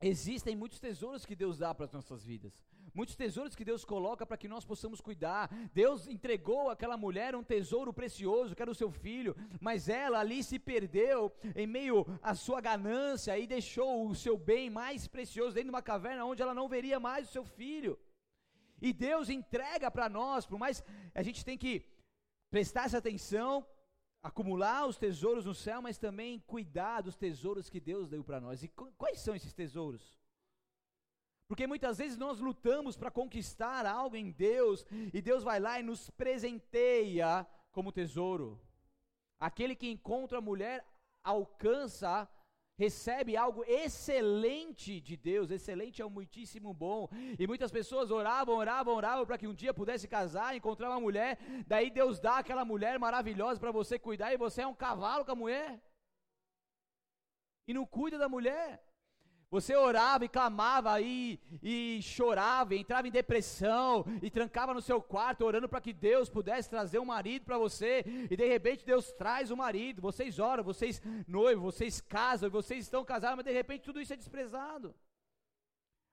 existem 0.00 0.54
muitos 0.56 0.78
tesouros 0.78 1.26
que 1.26 1.34
Deus 1.34 1.58
dá 1.58 1.74
para 1.74 1.84
as 1.84 1.92
nossas 1.92 2.24
vidas. 2.24 2.60
Muitos 2.94 3.16
tesouros 3.16 3.54
que 3.54 3.64
Deus 3.64 3.84
coloca 3.84 4.26
para 4.26 4.36
que 4.36 4.48
nós 4.48 4.64
possamos 4.64 5.00
cuidar. 5.00 5.48
Deus 5.72 6.06
entregou 6.08 6.70
àquela 6.70 6.96
mulher 6.96 7.36
um 7.36 7.44
tesouro 7.44 7.92
precioso, 7.92 8.54
que 8.54 8.62
era 8.62 8.70
o 8.70 8.74
seu 8.74 8.90
filho, 8.90 9.36
mas 9.60 9.88
ela 9.88 10.18
ali 10.18 10.42
se 10.42 10.58
perdeu 10.58 11.32
em 11.54 11.66
meio 11.66 12.06
à 12.22 12.34
sua 12.34 12.60
ganância 12.60 13.38
e 13.38 13.46
deixou 13.46 14.08
o 14.08 14.14
seu 14.14 14.36
bem 14.36 14.70
mais 14.70 15.06
precioso 15.06 15.54
dentro 15.54 15.68
de 15.68 15.74
uma 15.74 15.82
caverna 15.82 16.24
onde 16.24 16.42
ela 16.42 16.54
não 16.54 16.68
veria 16.68 16.98
mais 16.98 17.28
o 17.28 17.32
seu 17.32 17.44
filho. 17.44 17.98
E 18.80 18.92
Deus 18.92 19.28
entrega 19.28 19.90
para 19.90 20.08
nós, 20.08 20.46
por 20.46 20.58
mais 20.58 20.82
a 21.14 21.22
gente 21.22 21.44
tem 21.44 21.58
que 21.58 21.84
prestar 22.50 22.86
essa 22.86 22.98
atenção, 22.98 23.66
acumular 24.22 24.86
os 24.86 24.96
tesouros 24.96 25.44
no 25.44 25.54
céu, 25.54 25.80
mas 25.80 25.98
também 25.98 26.40
cuidar 26.40 27.02
dos 27.02 27.16
tesouros 27.16 27.70
que 27.70 27.80
Deus 27.80 28.08
deu 28.08 28.24
para 28.24 28.40
nós. 28.40 28.62
E 28.62 28.68
quais 28.68 29.20
são 29.20 29.34
esses 29.34 29.52
tesouros? 29.52 30.18
Porque 31.48 31.66
muitas 31.66 31.96
vezes 31.98 32.18
nós 32.18 32.38
lutamos 32.40 32.96
para 32.96 33.10
conquistar 33.10 33.86
algo 33.86 34.16
em 34.16 34.30
Deus 34.30 34.84
e 35.14 35.22
Deus 35.22 35.42
vai 35.42 35.58
lá 35.58 35.80
e 35.80 35.82
nos 35.82 36.10
presenteia 36.10 37.46
como 37.72 37.90
tesouro. 37.90 38.60
Aquele 39.40 39.74
que 39.74 39.88
encontra 39.88 40.38
a 40.38 40.42
mulher 40.42 40.84
alcança 41.24 42.28
recebe 42.78 43.36
algo 43.36 43.64
excelente 43.66 45.00
de 45.00 45.16
Deus, 45.16 45.50
excelente 45.50 46.00
é 46.00 46.06
um 46.06 46.10
muitíssimo 46.10 46.72
bom. 46.72 47.08
E 47.36 47.44
muitas 47.46 47.72
pessoas 47.72 48.12
oravam, 48.12 48.54
oravam, 48.54 48.94
oravam 48.94 49.26
para 49.26 49.36
que 49.36 49.48
um 49.48 49.54
dia 49.54 49.74
pudesse 49.74 50.06
casar, 50.06 50.54
encontrar 50.54 50.90
uma 50.90 51.00
mulher, 51.00 51.38
daí 51.66 51.90
Deus 51.90 52.20
dá 52.20 52.38
aquela 52.38 52.64
mulher 52.64 52.98
maravilhosa 52.98 53.58
para 53.58 53.72
você 53.72 53.98
cuidar 53.98 54.32
e 54.32 54.36
você 54.36 54.62
é 54.62 54.66
um 54.66 54.74
cavalo 54.74 55.24
com 55.24 55.32
a 55.32 55.34
mulher. 55.34 55.82
E 57.66 57.74
não 57.74 57.84
cuida 57.84 58.16
da 58.16 58.28
mulher. 58.28 58.87
Você 59.50 59.74
orava 59.74 60.26
e 60.26 60.28
clamava 60.28 61.00
e, 61.00 61.38
e 61.62 62.00
chorava, 62.02 62.74
e 62.74 62.78
entrava 62.78 63.08
em 63.08 63.10
depressão 63.10 64.04
e 64.22 64.30
trancava 64.30 64.74
no 64.74 64.82
seu 64.82 65.00
quarto 65.00 65.44
orando 65.44 65.66
para 65.66 65.80
que 65.80 65.92
Deus 65.92 66.28
pudesse 66.28 66.68
trazer 66.68 66.98
um 66.98 67.06
marido 67.06 67.46
para 67.46 67.56
você. 67.56 68.04
E 68.30 68.36
de 68.36 68.46
repente 68.46 68.84
Deus 68.84 69.10
traz 69.12 69.50
o 69.50 69.54
um 69.54 69.56
marido. 69.56 70.02
Vocês 70.02 70.38
oram, 70.38 70.62
vocês 70.62 71.00
noivos, 71.26 71.74
vocês 71.74 71.98
casam, 71.98 72.50
vocês 72.50 72.84
estão 72.84 73.02
casados, 73.04 73.36
mas 73.36 73.46
de 73.46 73.52
repente 73.52 73.84
tudo 73.84 74.00
isso 74.00 74.12
é 74.12 74.16
desprezado. 74.16 74.94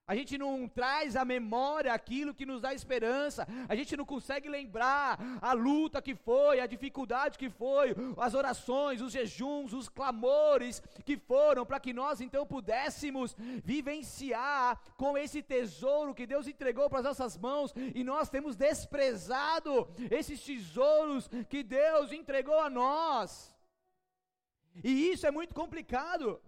A 0.08 0.14
gente 0.14 0.38
não 0.38 0.68
traz 0.68 1.16
à 1.16 1.24
memória 1.24 1.92
aquilo 1.92 2.32
que 2.32 2.46
nos 2.46 2.60
dá 2.60 2.72
esperança. 2.72 3.46
A 3.68 3.74
gente 3.74 3.96
não 3.96 4.04
consegue 4.04 4.48
lembrar 4.48 5.18
a 5.42 5.52
luta 5.52 6.00
que 6.00 6.14
foi, 6.14 6.60
a 6.60 6.66
dificuldade 6.66 7.36
que 7.36 7.50
foi, 7.50 7.94
as 8.16 8.32
orações, 8.32 9.00
os 9.00 9.12
jejuns, 9.12 9.72
os 9.72 9.88
clamores 9.88 10.80
que 11.04 11.16
foram 11.16 11.66
para 11.66 11.80
que 11.80 11.92
nós 11.92 12.20
então 12.20 12.46
pudéssemos 12.46 13.34
vivenciar 13.64 14.80
com 14.96 15.18
esse 15.18 15.42
tesouro 15.42 16.14
que 16.14 16.26
Deus 16.26 16.46
entregou 16.46 16.88
para 16.88 17.00
as 17.00 17.04
nossas 17.04 17.36
mãos 17.36 17.74
e 17.92 18.04
nós 18.04 18.30
temos 18.30 18.54
desprezado 18.54 19.88
esses 20.08 20.40
tesouros 20.40 21.28
que 21.48 21.64
Deus 21.64 22.12
entregou 22.12 22.60
a 22.60 22.70
nós. 22.70 23.52
E 24.84 25.10
isso 25.10 25.26
é 25.26 25.32
muito 25.32 25.52
complicado. 25.52 26.40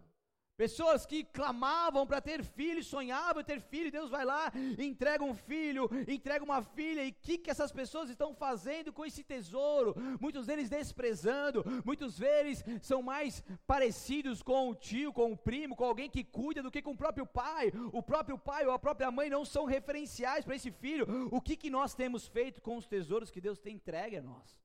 Pessoas 0.59 1.07
que 1.07 1.23
clamavam 1.23 2.05
para 2.05 2.21
ter 2.21 2.43
filho, 2.43 2.83
sonhavam 2.83 3.45
ter 3.45 3.61
filho, 3.61 3.93
Deus 3.93 4.11
vai 4.11 4.25
lá, 4.25 4.51
entrega 4.77 5.23
um 5.23 5.33
filho, 5.33 5.89
entrega 6.09 6.45
uma 6.45 6.61
filha, 6.63 7.05
e 7.05 7.11
o 7.11 7.15
que, 7.15 7.39
que 7.39 7.49
essas 7.49 7.71
pessoas 7.71 8.11
estão 8.11 8.35
fazendo 8.35 8.93
com 8.93 9.07
esse 9.07 9.23
tesouro? 9.23 9.95
Muitos 10.21 10.47
deles 10.47 10.69
desprezando, 10.69 11.65
muitos 11.85 12.19
deles 12.19 12.65
são 12.83 13.01
mais 13.01 13.41
parecidos 13.69 14.43
com 14.43 14.71
o 14.71 14.75
tio, 14.75 15.13
com 15.13 15.31
o 15.31 15.37
primo, 15.37 15.77
com 15.77 15.85
alguém 15.85 16.11
que 16.11 16.25
cuida 16.25 16.61
do 16.61 16.73
que 16.73 16.83
com 16.83 16.91
o 16.91 16.97
próprio 16.97 17.25
pai. 17.25 17.71
O 17.93 18.03
próprio 18.03 18.37
pai 18.37 18.67
ou 18.67 18.73
a 18.73 18.81
própria 18.81 19.13
mãe 19.13 19.31
não 19.31 19.45
são 19.45 19.65
referenciais 19.65 20.45
para 20.45 20.57
esse 20.57 20.73
filho. 20.73 21.07
O 21.31 21.41
que, 21.41 21.57
que 21.57 21.71
nós 21.71 21.95
temos 21.95 22.27
feito 22.27 22.61
com 22.61 22.77
os 22.77 22.89
tesouros 22.89 23.31
que 23.31 23.41
Deus 23.41 23.61
tem 23.61 23.77
entregue 23.77 24.17
a 24.17 24.23
nós? 24.23 24.59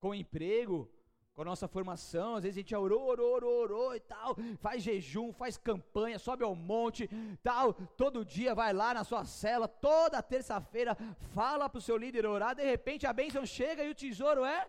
Com 0.00 0.14
emprego, 0.14 0.88
com 1.36 1.42
a 1.42 1.44
nossa 1.44 1.68
formação, 1.68 2.36
às 2.36 2.44
vezes 2.44 2.56
a 2.56 2.60
gente 2.60 2.74
orou, 2.74 3.08
orou, 3.08 3.34
orou, 3.34 3.60
orou 3.64 3.94
e 3.94 4.00
tal, 4.00 4.34
faz 4.58 4.82
jejum, 4.82 5.34
faz 5.34 5.58
campanha, 5.58 6.18
sobe 6.18 6.42
ao 6.42 6.54
monte, 6.54 7.10
tal, 7.42 7.74
todo 7.74 8.24
dia 8.24 8.54
vai 8.54 8.72
lá 8.72 8.94
na 8.94 9.04
sua 9.04 9.22
cela, 9.26 9.68
toda 9.68 10.22
terça-feira 10.22 10.96
fala 11.34 11.68
para 11.68 11.78
o 11.78 11.82
seu 11.82 11.98
líder 11.98 12.24
orar, 12.24 12.54
de 12.54 12.64
repente 12.64 13.06
a 13.06 13.12
bênção 13.12 13.44
chega 13.44 13.84
e 13.84 13.90
o 13.90 13.94
tesouro 13.94 14.46
é 14.46 14.66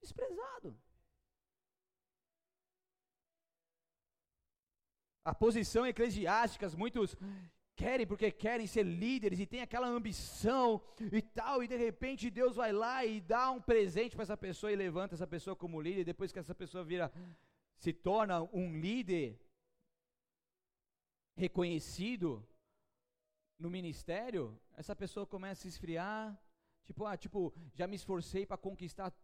desprezado. 0.00 0.74
A 5.26 5.34
posição 5.34 5.86
eclesiástica, 5.86 6.66
muitos 6.70 7.14
querem 7.80 8.06
porque 8.10 8.28
querem 8.32 8.66
ser 8.66 8.84
líderes 9.04 9.38
e 9.38 9.46
tem 9.46 9.60
aquela 9.62 9.86
ambição 9.86 10.82
e 11.18 11.22
tal, 11.22 11.62
e 11.62 11.68
de 11.68 11.76
repente 11.76 12.28
Deus 12.28 12.56
vai 12.56 12.72
lá 12.72 12.96
e 13.04 13.20
dá 13.20 13.44
um 13.52 13.60
presente 13.60 14.16
para 14.16 14.24
essa 14.24 14.36
pessoa 14.36 14.72
e 14.72 14.82
levanta 14.86 15.14
essa 15.14 15.28
pessoa 15.34 15.54
como 15.54 15.80
líder, 15.80 16.00
e 16.00 16.10
depois 16.12 16.32
que 16.32 16.40
essa 16.40 16.56
pessoa 16.62 16.82
vira 16.82 17.06
se 17.84 17.92
torna 17.92 18.42
um 18.52 18.66
líder 18.86 19.38
reconhecido 21.36 22.44
no 23.62 23.70
ministério, 23.70 24.60
essa 24.76 24.94
pessoa 25.02 25.24
começa 25.34 25.66
a 25.66 25.70
esfriar, 25.72 26.22
tipo, 26.84 27.04
ah, 27.06 27.16
tipo, 27.16 27.54
já 27.74 27.86
me 27.86 27.94
esforcei 27.94 28.44
para 28.44 28.56
conquistar 28.56 29.14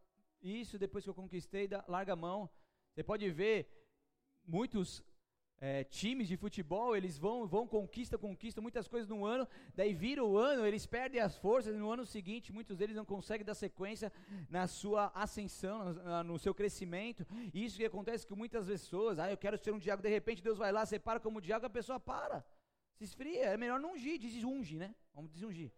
isso, 0.40 0.78
depois 0.78 1.02
que 1.02 1.10
eu 1.10 1.14
conquistei, 1.22 1.68
larga 1.88 2.12
a 2.12 2.22
mão. 2.26 2.48
Você 2.92 3.02
pode 3.02 3.28
ver 3.30 3.58
muitos 4.46 5.02
é, 5.60 5.84
times 5.84 6.28
de 6.28 6.36
futebol, 6.36 6.96
eles 6.96 7.16
vão, 7.18 7.46
vão, 7.46 7.66
conquista, 7.66 8.18
conquista 8.18 8.60
muitas 8.60 8.86
coisas 8.86 9.08
no 9.08 9.24
ano, 9.24 9.48
daí 9.74 9.94
vira 9.94 10.22
o 10.24 10.36
ano, 10.36 10.66
eles 10.66 10.86
perdem 10.86 11.20
as 11.20 11.36
forças, 11.36 11.74
no 11.74 11.90
ano 11.90 12.04
seguinte, 12.04 12.52
muitos 12.52 12.76
deles 12.76 12.96
não 12.96 13.04
conseguem 13.04 13.44
dar 13.44 13.54
sequência 13.54 14.12
na 14.50 14.66
sua 14.66 15.10
ascensão, 15.14 15.94
no, 16.24 16.38
seu 16.38 16.54
crescimento, 16.54 17.26
e 17.52 17.64
isso 17.64 17.76
que 17.76 17.84
acontece 17.84 18.26
com 18.26 18.36
muitas 18.36 18.66
pessoas, 18.66 19.18
ah, 19.18 19.30
eu 19.30 19.36
quero 19.36 19.56
ser 19.56 19.72
um 19.72 19.78
diácono, 19.78 20.02
de 20.02 20.12
repente 20.12 20.42
Deus 20.42 20.58
vai 20.58 20.72
lá, 20.72 20.84
separa 20.84 21.20
como 21.20 21.40
diácono, 21.40 21.66
a 21.66 21.70
pessoa 21.70 21.98
para, 21.98 22.44
se 22.94 23.04
esfria, 23.04 23.46
é 23.46 23.56
melhor 23.56 23.80
não 23.80 23.94
ungir, 23.94 24.18
desunge, 24.18 24.76
né, 24.76 24.94
vamos 25.14 25.30
desungir. 25.30 25.72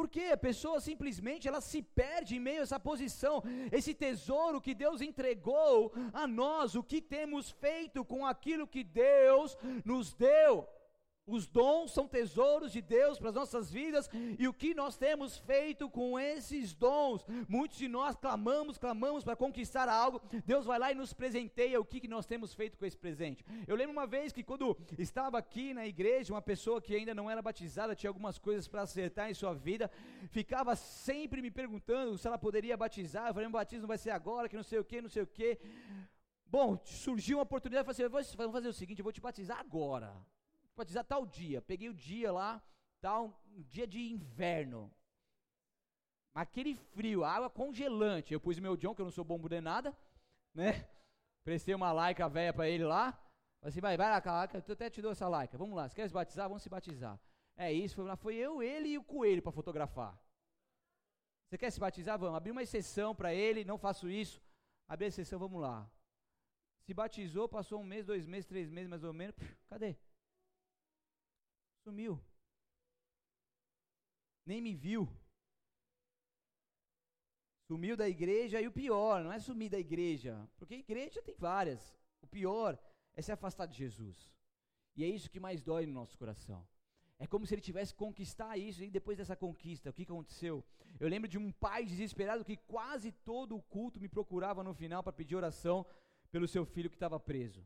Porque 0.00 0.22
a 0.32 0.36
pessoa 0.48 0.80
simplesmente 0.80 1.46
ela 1.46 1.60
se 1.60 1.82
perde 1.82 2.36
em 2.36 2.40
meio 2.40 2.60
a 2.60 2.62
essa 2.62 2.80
posição, 2.80 3.42
esse 3.70 3.92
tesouro 3.92 4.58
que 4.58 4.74
Deus 4.74 5.02
entregou 5.02 5.92
a 6.10 6.26
nós, 6.26 6.74
o 6.74 6.82
que 6.82 7.02
temos 7.02 7.50
feito 7.50 8.02
com 8.02 8.24
aquilo 8.24 8.66
que 8.66 8.82
Deus 8.82 9.58
nos 9.84 10.14
deu. 10.14 10.66
Os 11.30 11.46
dons 11.46 11.92
são 11.92 12.08
tesouros 12.08 12.72
de 12.72 12.82
Deus 12.82 13.18
para 13.18 13.28
as 13.28 13.34
nossas 13.34 13.70
vidas 13.70 14.10
e 14.38 14.48
o 14.48 14.52
que 14.52 14.74
nós 14.74 14.96
temos 14.96 15.38
feito 15.38 15.88
com 15.88 16.18
esses 16.18 16.74
dons? 16.74 17.24
Muitos 17.48 17.78
de 17.78 17.86
nós 17.86 18.16
clamamos, 18.16 18.76
clamamos 18.76 19.22
para 19.22 19.36
conquistar 19.36 19.88
algo, 19.88 20.20
Deus 20.44 20.66
vai 20.66 20.78
lá 20.78 20.90
e 20.90 20.94
nos 20.94 21.12
presenteia. 21.12 21.80
O 21.80 21.84
que, 21.84 22.00
que 22.00 22.08
nós 22.08 22.26
temos 22.26 22.52
feito 22.52 22.76
com 22.76 22.84
esse 22.84 22.96
presente? 22.96 23.44
Eu 23.66 23.76
lembro 23.76 23.92
uma 23.92 24.06
vez 24.06 24.32
que 24.32 24.42
quando 24.42 24.76
estava 24.98 25.38
aqui 25.38 25.72
na 25.72 25.86
igreja, 25.86 26.34
uma 26.34 26.42
pessoa 26.42 26.80
que 26.80 26.96
ainda 26.96 27.14
não 27.14 27.30
era 27.30 27.40
batizada, 27.40 27.94
tinha 27.94 28.10
algumas 28.10 28.36
coisas 28.38 28.66
para 28.66 28.82
acertar 28.82 29.30
em 29.30 29.34
sua 29.34 29.54
vida, 29.54 29.88
ficava 30.30 30.74
sempre 30.74 31.40
me 31.40 31.50
perguntando 31.50 32.18
se 32.18 32.26
ela 32.26 32.38
poderia 32.38 32.76
batizar. 32.76 33.28
Eu 33.28 33.34
falei, 33.34 33.48
o 33.48 33.52
batismo 33.52 33.86
vai 33.86 33.98
ser 33.98 34.10
agora, 34.10 34.48
que 34.48 34.56
não 34.56 34.64
sei 34.64 34.80
o 34.80 34.84
que, 34.84 35.00
não 35.00 35.08
sei 35.08 35.22
o 35.22 35.26
que. 35.26 35.58
Bom, 36.46 36.76
surgiu 36.84 37.38
uma 37.38 37.44
oportunidade, 37.44 37.88
eu 37.88 38.10
falei 38.10 38.26
assim, 38.26 38.36
vamos 38.36 38.52
fazer 38.52 38.68
o 38.68 38.72
seguinte, 38.72 38.98
eu 38.98 39.04
vou 39.04 39.12
te 39.12 39.20
batizar 39.20 39.60
agora 39.60 40.12
batizar 40.80 41.04
tal 41.04 41.24
dia. 41.26 41.62
Peguei 41.62 41.88
o 41.88 41.94
dia 41.94 42.32
lá, 42.32 42.62
tal, 43.00 43.40
um 43.56 43.62
dia 43.62 43.86
de 43.86 44.00
inverno. 44.00 44.92
Aquele 46.34 46.74
frio, 46.74 47.24
água 47.24 47.50
congelante. 47.50 48.32
Eu 48.32 48.40
pus 48.40 48.58
meu 48.58 48.76
John, 48.76 48.94
que 48.94 49.00
eu 49.00 49.04
não 49.04 49.12
sou 49.12 49.24
bombo 49.24 49.48
de 49.48 49.60
nada, 49.60 49.96
né? 50.54 50.88
Prestei 51.44 51.74
uma 51.74 51.92
laica 51.92 52.28
velha 52.28 52.52
para 52.52 52.68
ele 52.68 52.84
lá. 52.84 53.12
Falei 53.60 53.70
assim, 53.70 53.80
vai, 53.80 53.96
vai 53.96 54.10
lá, 54.10 54.20
calaca, 54.20 54.62
eu 54.66 54.72
até 54.72 54.88
te 54.88 55.02
dou 55.02 55.12
essa 55.12 55.28
laica. 55.28 55.58
Vamos 55.58 55.76
lá, 55.76 55.88
se 55.88 55.94
quer 55.94 56.08
se 56.08 56.14
batizar, 56.14 56.48
vamos 56.48 56.62
se 56.62 56.68
batizar. 56.68 57.20
É 57.56 57.70
isso, 57.72 57.96
foi 57.96 58.04
lá, 58.04 58.16
foi 58.16 58.36
eu, 58.36 58.62
ele 58.62 58.88
e 58.88 58.98
o 58.98 59.04
coelho 59.04 59.42
para 59.42 59.52
fotografar. 59.52 60.18
Você 61.46 61.58
quer 61.58 61.70
se 61.70 61.80
batizar? 61.80 62.18
Vamos. 62.18 62.36
Abri 62.36 62.52
uma 62.52 62.62
exceção 62.62 63.14
para 63.14 63.34
ele, 63.34 63.64
não 63.64 63.76
faço 63.76 64.08
isso. 64.08 64.40
Abri 64.88 65.06
a 65.06 65.08
exceção, 65.08 65.38
vamos 65.38 65.60
lá. 65.60 65.90
Se 66.78 66.94
batizou, 66.94 67.48
passou 67.48 67.80
um 67.80 67.84
mês, 67.84 68.06
dois 68.06 68.24
meses, 68.24 68.46
três 68.46 68.70
meses 68.70 68.88
mais 68.88 69.02
ou 69.02 69.12
menos. 69.12 69.34
Cadê? 69.68 69.96
Sumiu. 71.82 72.20
Nem 74.44 74.60
me 74.60 74.74
viu. 74.74 75.08
Sumiu 77.66 77.96
da 77.96 78.08
igreja 78.08 78.60
e 78.60 78.66
o 78.66 78.72
pior, 78.72 79.22
não 79.22 79.32
é 79.32 79.38
sumir 79.38 79.70
da 79.70 79.78
igreja, 79.78 80.48
porque 80.56 80.74
igreja 80.74 81.22
tem 81.22 81.36
várias. 81.36 81.96
O 82.20 82.26
pior 82.26 82.78
é 83.14 83.22
se 83.22 83.30
afastar 83.30 83.66
de 83.66 83.76
Jesus. 83.76 84.32
E 84.96 85.04
é 85.04 85.08
isso 85.08 85.30
que 85.30 85.38
mais 85.38 85.62
dói 85.62 85.86
no 85.86 85.92
nosso 85.92 86.18
coração. 86.18 86.66
É 87.18 87.26
como 87.26 87.46
se 87.46 87.54
ele 87.54 87.60
tivesse 87.60 87.94
conquistar 87.94 88.56
isso, 88.56 88.82
e 88.82 88.90
depois 88.90 89.18
dessa 89.18 89.36
conquista, 89.36 89.90
o 89.90 89.92
que 89.92 90.02
aconteceu? 90.02 90.64
Eu 90.98 91.08
lembro 91.08 91.28
de 91.28 91.38
um 91.38 91.52
pai 91.52 91.84
desesperado 91.84 92.44
que 92.44 92.56
quase 92.56 93.12
todo 93.12 93.56
o 93.56 93.62
culto 93.62 94.00
me 94.00 94.08
procurava 94.08 94.64
no 94.64 94.74
final 94.74 95.02
para 95.02 95.12
pedir 95.12 95.36
oração 95.36 95.86
pelo 96.32 96.48
seu 96.48 96.64
filho 96.64 96.90
que 96.90 96.96
estava 96.96 97.20
preso. 97.20 97.64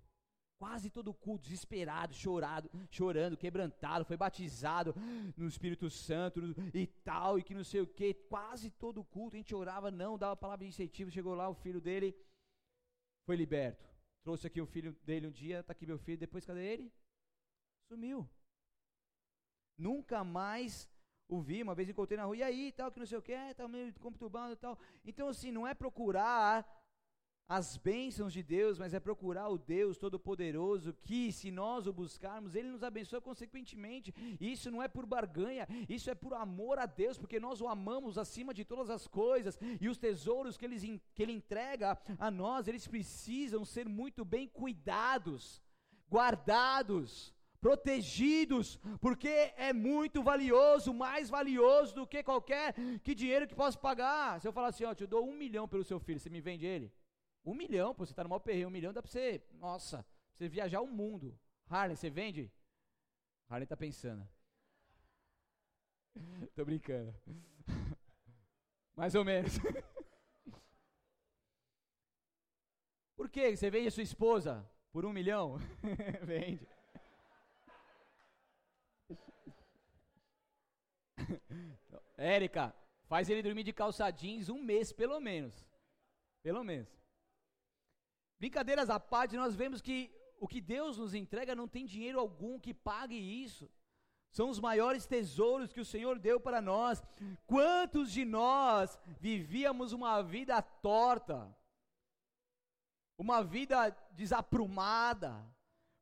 Quase 0.59 0.88
todo 0.88 1.12
culto, 1.12 1.45
desesperado, 1.45 2.14
chorado, 2.14 2.71
chorando, 2.90 3.37
quebrantado, 3.37 4.05
foi 4.05 4.17
batizado 4.17 4.95
no 5.37 5.49
Espírito 5.49 5.90
Santo 5.90 6.40
e 6.73 6.87
tal, 6.87 7.38
e 7.38 7.43
que 7.43 7.55
não 7.55 7.64
sei 7.64 7.81
o 7.81 7.87
que. 7.87 8.14
Quase 8.14 8.71
todo 8.71 9.05
culto, 9.05 9.37
a 9.37 9.38
gente 9.38 9.55
orava, 9.55 9.90
não, 9.90 10.17
dava 10.17 10.37
palavra 10.37 10.64
de 10.64 10.71
incentivo. 10.71 11.11
Chegou 11.11 11.35
lá, 11.35 11.49
o 11.49 11.55
filho 11.55 11.81
dele 11.81 12.17
foi 13.27 13.37
liberto. 13.37 13.85
Trouxe 14.23 14.47
aqui 14.47 14.61
o 14.61 14.67
filho 14.67 14.93
dele 15.05 15.27
um 15.27 15.31
dia, 15.33 15.61
está 15.61 15.73
aqui 15.73 15.87
meu 15.87 15.99
filho, 15.99 16.19
depois 16.19 16.47
cadê 16.47 16.64
ele? 16.64 16.93
Sumiu. 17.88 18.29
Nunca 19.77 20.25
mais 20.25 20.88
o 21.29 21.40
vi, 21.40 21.62
uma 21.62 21.75
vez 21.75 21.88
encontrei 21.88 22.17
na 22.17 22.25
rua, 22.25 22.37
e 22.37 22.43
aí, 22.43 22.73
tal, 22.73 22.93
que 22.93 22.99
não 22.99 23.07
sei 23.07 23.19
o 23.19 23.23
que, 23.23 23.33
é, 23.33 23.53
tá 23.55 23.67
meio 23.67 23.93
conturbado 23.95 24.53
e 24.53 24.57
tal. 24.57 24.79
Então, 25.05 25.29
assim, 25.29 25.51
não 25.51 25.67
é 25.67 25.75
procurar 25.75 26.64
as 27.49 27.77
bênçãos 27.77 28.33
de 28.33 28.43
Deus, 28.43 28.79
mas 28.79 28.95
é 28.95 29.01
procurar 29.01 29.49
o 29.49 29.59
Deus 29.59 29.99
Todo-Poderoso, 29.99 30.95
que 31.03 31.31
se 31.31 31.51
nós 31.51 31.87
o 31.87 31.93
buscarmos, 31.93 32.55
Ele 32.55 32.69
nos 32.69 32.83
abençoa 32.83 33.21
consequentemente. 33.21 34.15
Isso 34.41 34.71
não 34.71 34.83
é 34.83 34.89
por 34.89 35.05
barganha, 35.05 35.67
isso 35.89 36.11
é 36.11 36.15
por 36.15 36.33
amor 36.35 36.79
a 36.79 36.87
Deus, 36.87 37.19
porque 37.19 37.39
nós 37.39 37.61
o 37.61 37.69
amamos 37.69 38.17
acima 38.17 38.55
de 38.55 38.65
todas 38.65 38.89
as 38.89 39.07
coisas, 39.07 39.59
e 39.81 39.89
os 39.89 39.99
tesouros 39.99 40.57
que 40.57 40.65
Ele, 40.65 41.03
que 41.15 41.23
ele 41.23 41.33
entrega 41.33 41.99
a 42.19 42.31
nós, 42.31 42.67
eles 42.67 42.87
precisam 42.87 43.65
ser 43.65 43.89
muito 43.89 44.25
bem 44.25 44.49
cuidados, 44.49 45.63
guardados, 46.11 47.35
protegidos, 47.61 48.79
porque 49.01 49.53
é 49.57 49.73
muito 49.73 50.23
valioso, 50.23 50.93
mais 50.93 51.31
valioso 51.31 51.95
do 51.95 52.07
que 52.07 52.23
qualquer 52.23 52.75
que 53.03 53.15
dinheiro 53.15 53.47
que 53.47 53.55
possa 53.55 53.79
pagar. 53.79 54.41
Se 54.41 54.47
eu 54.47 54.53
falar 54.53 54.69
assim, 54.69 54.85
ó, 54.85 54.95
te 54.95 55.07
dou 55.07 55.27
um 55.27 55.35
milhão 55.35 55.67
pelo 55.67 55.83
seu 55.85 55.99
filho, 55.99 56.21
você 56.21 56.29
me 56.29 56.43
vende 56.43 56.67
ele? 56.67 56.93
Um 57.45 57.55
milhão, 57.55 57.95
pô, 57.95 58.07
você 58.07 58.15
tá 58.15 58.23
no 58.23 58.31
maior 58.31 58.41
perreio, 58.41 58.69
um 58.69 58.71
milhão 58.71 58.93
dá 58.93 59.03
pra 59.03 59.11
você, 59.11 59.43
nossa, 59.55 59.99
pra 60.03 60.09
você 60.39 60.49
viajar 60.49 60.81
o 60.81 60.87
mundo. 60.87 61.39
Harley, 61.69 61.97
você 61.97 62.09
vende? 62.09 62.51
Harley 63.49 63.67
tá 63.67 63.77
pensando. 63.77 64.27
Tô 66.55 66.65
brincando. 66.65 67.15
Mais 68.97 69.15
ou 69.15 69.25
menos. 69.25 69.53
Por 73.17 73.29
que 73.29 73.57
você 73.57 73.71
vende 73.71 73.89
a 73.89 73.91
sua 73.91 74.03
esposa 74.03 74.69
por 74.91 75.05
um 75.05 75.13
milhão? 75.13 75.59
vende. 76.23 76.67
Érica, 82.17 82.75
faz 83.07 83.29
ele 83.29 83.43
dormir 83.43 83.65
de 83.65 83.73
calça 83.73 84.11
jeans 84.11 84.49
um 84.49 84.63
mês, 84.63 84.93
pelo 84.93 85.21
menos. 85.21 85.67
Pelo 86.43 86.63
menos. 86.63 87.04
Brincadeiras 88.38 88.90
à 88.90 88.99
parte, 88.99 89.37
nós 89.37 89.55
vemos 89.55 89.81
que 89.81 90.11
o 90.38 90.49
que 90.49 90.61
Deus 90.61 90.99
nos 90.99 91.14
entrega 91.14 91.55
não 91.55 91.68
tem 91.68 91.87
dinheiro 91.87 92.18
algum 92.18 92.59
que 92.59 92.75
pague 92.75 93.16
isso. 93.16 93.70
São 94.31 94.51
os 94.51 94.59
maiores 94.59 95.07
tesouros 95.07 95.73
que 95.73 95.81
o 95.81 95.85
Senhor 95.85 96.18
deu 96.18 96.40
para 96.40 96.61
nós. 96.61 97.03
Quantos 97.47 98.11
de 98.11 98.25
nós 98.25 98.99
vivíamos 99.20 99.92
uma 99.92 100.23
vida 100.23 100.61
torta? 100.61 101.55
uma 103.16 103.42
vida 103.42 103.90
desaprumada, 104.12 105.44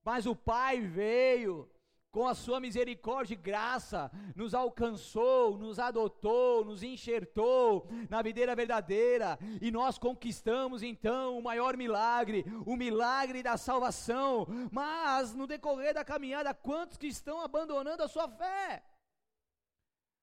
mas 0.03 0.27
o 0.27 0.35
Pai 0.35 0.81
veio 0.81 1.71
com 2.12 2.29
a 2.29 2.35
sua 2.35 2.61
misericórdia 2.61 3.33
e 3.33 3.37
graça, 3.37 4.11
nos 4.37 4.55
alcançou, 4.55 5.57
nos 5.57 5.79
adotou, 5.79 6.62
nos 6.62 6.83
enxertou 6.83 7.88
na 8.11 8.20
videira 8.20 8.55
verdadeira, 8.55 9.38
e 9.62 9.70
nós 9.70 9.98
conquistamos 9.98 10.83
então 10.83 11.38
o 11.38 11.42
maior 11.42 11.75
milagre, 11.75 12.44
o 12.66 12.77
milagre 12.77 13.42
da 13.42 13.57
salvação. 13.57 14.46
Mas 14.70 15.35
no 15.35 15.46
decorrer 15.46 15.94
da 15.94 16.05
caminhada, 16.05 16.53
quantos 16.53 16.98
que 16.98 17.07
estão 17.07 17.40
abandonando 17.40 18.03
a 18.03 18.09
sua 18.09 18.29
fé? 18.29 18.85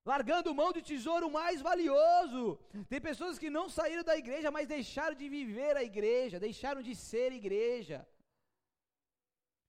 largando 0.06 0.56
mão 0.56 0.72
do 0.72 0.82
tesouro 0.82 1.30
mais 1.30 1.62
valioso. 1.62 2.58
Tem 2.88 3.00
pessoas 3.00 3.38
que 3.38 3.50
não 3.50 3.70
saíram 3.70 4.04
da 4.04 4.18
igreja, 4.18 4.50
mas 4.50 4.68
deixaram 4.68 5.16
de 5.16 5.30
viver 5.30 5.78
a 5.78 5.84
igreja, 5.84 6.40
deixaram 6.40 6.82
de 6.82 6.96
ser 6.96 7.32
igreja. 7.32 8.08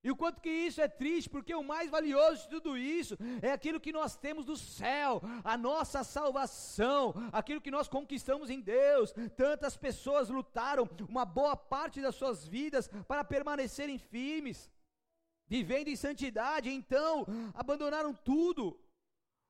E 0.03 0.11
o 0.11 0.17
quanto 0.17 0.41
que 0.41 0.49
isso 0.49 0.81
é 0.81 0.89
triste, 0.89 1.29
porque 1.29 1.55
o 1.55 1.63
mais 1.63 1.91
valioso 1.91 2.43
de 2.45 2.49
tudo 2.49 2.77
isso 2.79 3.19
é 3.43 3.53
aquilo 3.53 3.79
que 3.79 3.93
nós 3.93 4.17
temos 4.17 4.47
do 4.47 4.57
céu, 4.57 5.21
a 5.45 5.59
nossa 5.59 6.03
salvação, 6.03 7.13
aquilo 7.31 7.61
que 7.61 7.71
nós 7.71 7.87
conquistamos 7.87 8.49
em 8.49 8.61
Deus. 8.61 9.13
Tantas 9.37 9.77
pessoas 9.77 10.31
lutaram 10.31 10.89
uma 11.07 11.27
boa 11.27 11.55
parte 11.55 12.01
das 12.01 12.15
suas 12.15 12.47
vidas 12.47 12.89
para 13.07 13.23
permanecerem 13.23 13.99
firmes, 13.99 14.71
vivendo 15.47 15.89
em 15.89 15.97
santidade, 15.97 16.71
então 16.71 17.27
abandonaram 17.53 18.15
tudo. 18.15 18.81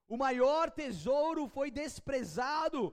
O 0.09 0.17
maior 0.17 0.69
tesouro 0.73 1.47
foi 1.47 1.71
desprezado. 1.71 2.93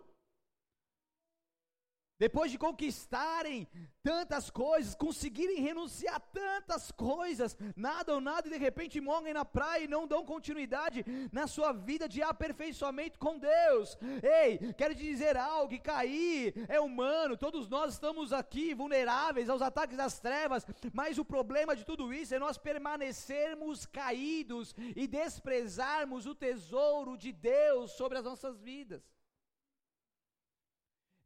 Depois 2.19 2.51
de 2.51 2.57
conquistarem 2.57 3.67
tantas 4.01 4.49
coisas, 4.49 4.95
conseguirem 4.95 5.61
renunciar 5.61 6.15
a 6.15 6.19
tantas 6.19 6.91
coisas, 6.91 7.55
nada 7.75 8.13
ou 8.15 8.21
nada, 8.21 8.47
e 8.47 8.51
de 8.51 8.57
repente 8.57 8.99
morrem 8.99 9.33
na 9.33 9.45
praia 9.45 9.83
e 9.83 9.87
não 9.87 10.07
dão 10.07 10.25
continuidade 10.25 11.05
na 11.31 11.45
sua 11.45 11.71
vida 11.71 12.09
de 12.09 12.23
aperfeiçoamento 12.23 13.19
com 13.19 13.37
Deus. 13.37 13.97
Ei, 14.23 14.73
quero 14.73 14.95
te 14.95 15.03
dizer 15.03 15.37
algo: 15.37 15.69
que 15.69 15.79
cair 15.79 16.53
é 16.67 16.79
humano, 16.79 17.37
todos 17.37 17.67
nós 17.69 17.93
estamos 17.93 18.33
aqui 18.33 18.73
vulneráveis 18.73 19.49
aos 19.49 19.61
ataques 19.61 19.97
das 19.97 20.19
trevas, 20.19 20.65
mas 20.93 21.17
o 21.17 21.25
problema 21.25 21.75
de 21.75 21.85
tudo 21.85 22.13
isso 22.13 22.33
é 22.33 22.39
nós 22.39 22.57
permanecermos 22.57 23.85
caídos 23.85 24.73
e 24.95 25.07
desprezarmos 25.07 26.25
o 26.25 26.33
tesouro 26.33 27.15
de 27.17 27.31
Deus 27.31 27.91
sobre 27.91 28.17
as 28.17 28.23
nossas 28.23 28.59
vidas 28.59 29.16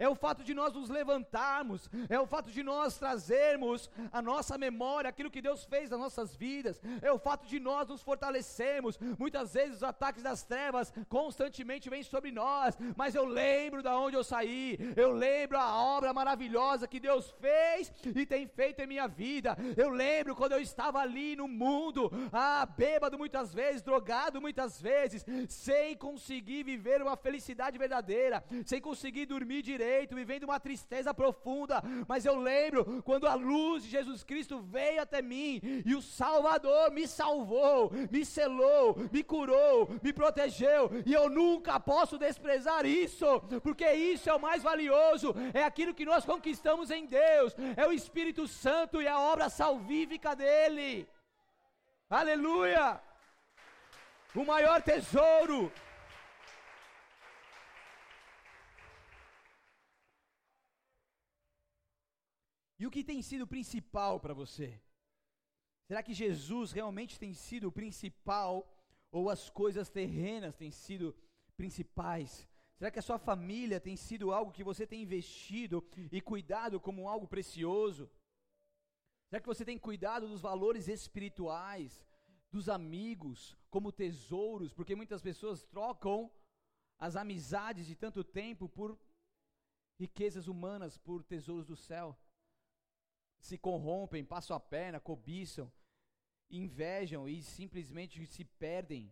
é 0.01 0.09
o 0.09 0.15
fato 0.15 0.43
de 0.43 0.55
nós 0.55 0.73
nos 0.73 0.89
levantarmos, 0.89 1.87
é 2.09 2.19
o 2.19 2.25
fato 2.25 2.49
de 2.49 2.63
nós 2.63 2.97
trazermos 2.97 3.87
a 4.11 4.19
nossa 4.19 4.57
memória, 4.57 5.07
aquilo 5.07 5.29
que 5.29 5.43
Deus 5.43 5.63
fez 5.63 5.91
nas 5.91 5.99
nossas 5.99 6.35
vidas, 6.35 6.81
é 7.03 7.11
o 7.11 7.19
fato 7.19 7.45
de 7.45 7.59
nós 7.59 7.87
nos 7.87 8.01
fortalecermos. 8.01 8.97
Muitas 9.19 9.53
vezes 9.53 9.75
os 9.77 9.83
ataques 9.83 10.23
das 10.23 10.41
trevas 10.41 10.91
constantemente 11.07 11.87
vêm 11.87 12.01
sobre 12.01 12.31
nós, 12.31 12.75
mas 12.97 13.13
eu 13.13 13.25
lembro 13.25 13.83
da 13.83 13.95
onde 13.95 14.17
eu 14.17 14.23
saí, 14.23 14.75
eu 14.95 15.11
lembro 15.11 15.59
a 15.59 15.75
obra 15.75 16.11
maravilhosa 16.11 16.87
que 16.87 16.99
Deus 16.99 17.29
fez 17.39 17.93
e 18.03 18.25
tem 18.25 18.47
feito 18.47 18.79
em 18.81 18.87
minha 18.87 19.07
vida. 19.07 19.55
Eu 19.77 19.89
lembro 19.91 20.35
quando 20.35 20.53
eu 20.53 20.61
estava 20.61 20.97
ali 20.97 21.35
no 21.35 21.47
mundo, 21.47 22.11
ah, 22.33 22.65
bêbado 22.65 23.19
muitas 23.19 23.53
vezes, 23.53 23.83
drogado 23.83 24.41
muitas 24.41 24.81
vezes, 24.81 25.23
sem 25.47 25.95
conseguir 25.95 26.63
viver 26.63 27.03
uma 27.03 27.15
felicidade 27.15 27.77
verdadeira, 27.77 28.43
sem 28.65 28.81
conseguir 28.81 29.27
dormir 29.27 29.61
direito 29.61 29.90
vivendo 30.15 30.43
uma 30.43 30.59
tristeza 30.59 31.13
profunda, 31.13 31.81
mas 32.07 32.25
eu 32.25 32.35
lembro 32.35 33.01
quando 33.03 33.27
a 33.27 33.33
luz 33.33 33.83
de 33.83 33.89
Jesus 33.89 34.23
Cristo 34.23 34.59
veio 34.59 35.01
até 35.01 35.21
mim 35.21 35.59
e 35.85 35.95
o 35.95 36.01
Salvador 36.01 36.91
me 36.91 37.07
salvou, 37.07 37.91
me 38.09 38.25
selou, 38.25 38.95
me 39.11 39.23
curou, 39.23 39.89
me 40.01 40.13
protegeu, 40.13 40.89
e 41.05 41.13
eu 41.13 41.29
nunca 41.29 41.79
posso 41.79 42.17
desprezar 42.17 42.85
isso, 42.85 43.25
porque 43.61 43.91
isso 43.91 44.29
é 44.29 44.33
o 44.33 44.39
mais 44.39 44.63
valioso, 44.63 45.33
é 45.53 45.63
aquilo 45.63 45.93
que 45.93 46.05
nós 46.05 46.25
conquistamos 46.25 46.91
em 46.91 47.05
Deus, 47.05 47.55
é 47.75 47.85
o 47.85 47.91
Espírito 47.91 48.47
Santo 48.47 49.01
e 49.01 49.07
a 49.07 49.19
obra 49.19 49.49
salvífica 49.49 50.35
dele. 50.35 51.07
Aleluia! 52.09 53.01
O 54.33 54.45
maior 54.45 54.81
tesouro 54.81 55.71
E 62.81 62.87
o 62.87 62.89
que 62.89 63.03
tem 63.03 63.21
sido 63.21 63.45
principal 63.45 64.19
para 64.19 64.33
você? 64.33 64.81
Será 65.87 66.01
que 66.01 66.15
Jesus 66.15 66.71
realmente 66.71 67.19
tem 67.19 67.31
sido 67.31 67.67
o 67.67 67.71
principal 67.71 68.53
ou 69.11 69.29
as 69.29 69.51
coisas 69.51 69.87
terrenas 69.87 70.55
têm 70.55 70.71
sido 70.71 71.15
principais? 71.55 72.49
Será 72.79 72.89
que 72.89 72.97
a 72.97 73.03
sua 73.03 73.19
família 73.19 73.79
tem 73.79 73.95
sido 73.95 74.33
algo 74.33 74.51
que 74.51 74.63
você 74.63 74.87
tem 74.87 75.03
investido 75.03 75.87
e 76.11 76.19
cuidado 76.19 76.79
como 76.79 77.07
algo 77.07 77.27
precioso? 77.27 78.09
Será 79.29 79.39
que 79.39 79.51
você 79.53 79.63
tem 79.63 79.77
cuidado 79.77 80.27
dos 80.27 80.41
valores 80.41 80.87
espirituais, 80.87 82.03
dos 82.51 82.67
amigos, 82.67 83.55
como 83.69 83.91
tesouros? 83.91 84.73
Porque 84.73 84.95
muitas 84.95 85.21
pessoas 85.21 85.61
trocam 85.61 86.31
as 86.97 87.15
amizades 87.15 87.85
de 87.85 87.95
tanto 87.95 88.23
tempo 88.23 88.67
por 88.67 88.97
riquezas 89.99 90.47
humanas, 90.47 90.97
por 90.97 91.23
tesouros 91.23 91.67
do 91.67 91.75
céu 91.75 92.17
se 93.41 93.57
corrompem, 93.57 94.23
passam 94.23 94.55
a 94.55 94.59
perna, 94.59 94.99
cobiçam, 94.99 95.69
invejam 96.49 97.27
e 97.27 97.41
simplesmente 97.41 98.25
se 98.27 98.45
perdem. 98.45 99.11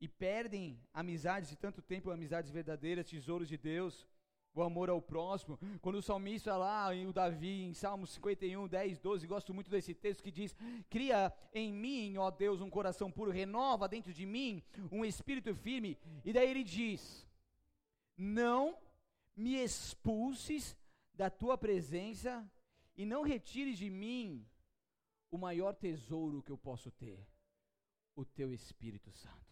E 0.00 0.08
perdem 0.08 0.80
amizades 0.92 1.50
de 1.50 1.56
tanto 1.56 1.80
tempo, 1.80 2.10
amizades 2.10 2.50
verdadeiras, 2.50 3.08
tesouros 3.08 3.48
de 3.48 3.58
Deus, 3.58 4.06
o 4.54 4.62
amor 4.62 4.88
ao 4.88 5.00
próximo. 5.00 5.58
Quando 5.80 5.96
o 5.96 6.02
salmista 6.02 6.56
lá, 6.56 6.94
e 6.94 7.06
o 7.06 7.12
Davi, 7.12 7.64
em 7.64 7.74
Salmos 7.74 8.10
51, 8.10 8.66
10, 8.66 8.98
12, 8.98 9.26
gosto 9.26 9.54
muito 9.54 9.70
desse 9.70 9.94
texto 9.94 10.22
que 10.22 10.30
diz: 10.30 10.56
Cria 10.88 11.32
em 11.52 11.72
mim, 11.72 12.16
ó 12.16 12.30
Deus, 12.30 12.60
um 12.60 12.70
coração 12.70 13.10
puro, 13.10 13.30
renova 13.30 13.86
dentro 13.86 14.12
de 14.12 14.24
mim 14.24 14.62
um 14.90 15.04
espírito 15.04 15.54
firme. 15.54 15.98
E 16.24 16.32
daí 16.32 16.48
ele 16.50 16.64
diz: 16.64 17.26
Não 18.16 18.76
me 19.36 19.54
expulses 19.62 20.76
da 21.14 21.28
tua 21.28 21.58
presença 21.58 22.50
e 22.96 23.04
não 23.04 23.22
retires 23.22 23.78
de 23.78 23.88
mim 23.88 24.46
o 25.30 25.38
maior 25.38 25.74
tesouro 25.74 26.42
que 26.42 26.50
eu 26.50 26.58
posso 26.58 26.90
ter, 26.90 27.26
o 28.14 28.24
teu 28.24 28.52
Espírito 28.52 29.12
Santo. 29.12 29.49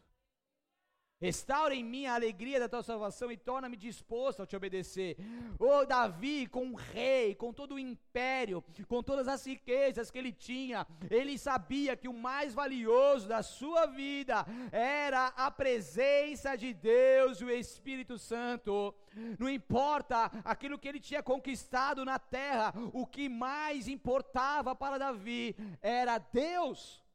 Restaura 1.21 1.75
em 1.75 1.83
mim 1.83 2.07
a 2.07 2.15
alegria 2.15 2.61
da 2.61 2.69
tua 2.69 2.83
salvação 2.83 3.33
e 3.33 3.37
torna-me 3.37 3.77
disposto 3.77 4.41
a 4.41 4.47
te 4.47 4.55
obedecer. 4.55 5.17
Oh, 5.59 5.85
Davi, 5.85 6.47
com 6.47 6.71
o 6.71 6.77
rei, 6.77 7.35
com 7.35 7.53
todo 7.53 7.75
o 7.75 7.79
império, 7.79 8.63
com 8.87 9.03
todas 9.03 9.27
as 9.27 9.45
riquezas 9.45 10.13
que 10.13 10.19
ele 10.19 10.33
tinha, 10.33 10.87
ele 11.11 11.37
sabia 11.37 11.97
que 11.97 12.07
o 12.07 12.13
mais 12.13 12.55
valioso 12.55 13.27
da 13.27 13.43
sua 13.43 13.87
vida 13.87 14.47
era 14.71 15.27
a 15.37 15.51
presença 15.51 16.55
de 16.55 16.73
Deus 16.73 17.41
e 17.41 17.45
o 17.45 17.51
Espírito 17.51 18.17
Santo. 18.17 18.95
Não 19.41 19.51
importa 19.51 20.31
aquilo 20.45 20.79
que 20.79 20.87
ele 20.87 21.01
tinha 21.01 21.23
conquistado 21.23 22.05
na 22.05 22.21
terra, 22.21 22.73
o 22.93 23.05
que 23.05 23.29
mais 23.29 23.89
importava 23.89 24.73
para 24.77 24.99
Davi 24.99 25.57
era 25.83 26.19
Deus. 26.19 27.08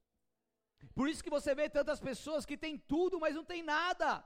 Por 0.94 1.08
isso 1.08 1.24
que 1.24 1.30
você 1.30 1.56
vê 1.56 1.70
tantas 1.70 2.00
pessoas 2.00 2.46
que 2.46 2.58
têm 2.58 2.78
tudo, 2.78 3.20
mas 3.20 3.36
não 3.36 3.44
tem 3.44 3.64
nada. 3.64 4.24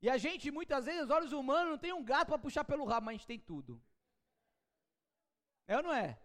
E 0.00 0.10
a 0.10 0.18
gente, 0.18 0.50
muitas 0.50 0.84
vezes, 0.84 1.04
os 1.04 1.10
olhos 1.10 1.32
humanos, 1.32 1.70
não 1.70 1.78
tem 1.78 1.92
um 1.92 2.04
gato 2.04 2.28
para 2.28 2.38
puxar 2.38 2.64
pelo 2.64 2.84
rabo, 2.84 3.06
mas 3.06 3.14
a 3.14 3.18
gente 3.18 3.26
tem 3.26 3.38
tudo. 3.38 3.82
É 5.66 5.76
ou 5.76 5.82
não 5.82 5.92
é? 5.92 6.20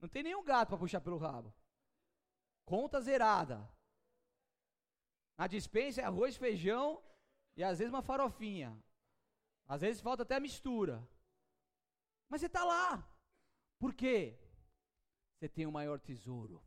Não 0.00 0.08
tem 0.08 0.22
nenhum 0.22 0.44
gato 0.44 0.68
para 0.68 0.78
puxar 0.78 1.00
pelo 1.00 1.16
rabo. 1.16 1.54
Conta 2.64 3.00
zerada. 3.00 3.68
A 5.38 5.46
dispensa 5.46 6.00
é 6.00 6.04
arroz, 6.04 6.36
feijão 6.36 7.02
e 7.56 7.62
às 7.62 7.78
vezes 7.78 7.92
uma 7.92 8.02
farofinha. 8.02 8.76
Às 9.66 9.80
vezes 9.80 10.00
falta 10.00 10.22
até 10.22 10.36
a 10.36 10.40
mistura. 10.40 11.06
Mas 12.28 12.40
você 12.40 12.46
está 12.46 12.64
lá. 12.64 13.08
Por 13.78 13.94
quê? 13.94 14.38
Você 15.36 15.48
tem 15.48 15.66
o 15.66 15.72
maior 15.72 16.00
tesouro. 16.00 16.62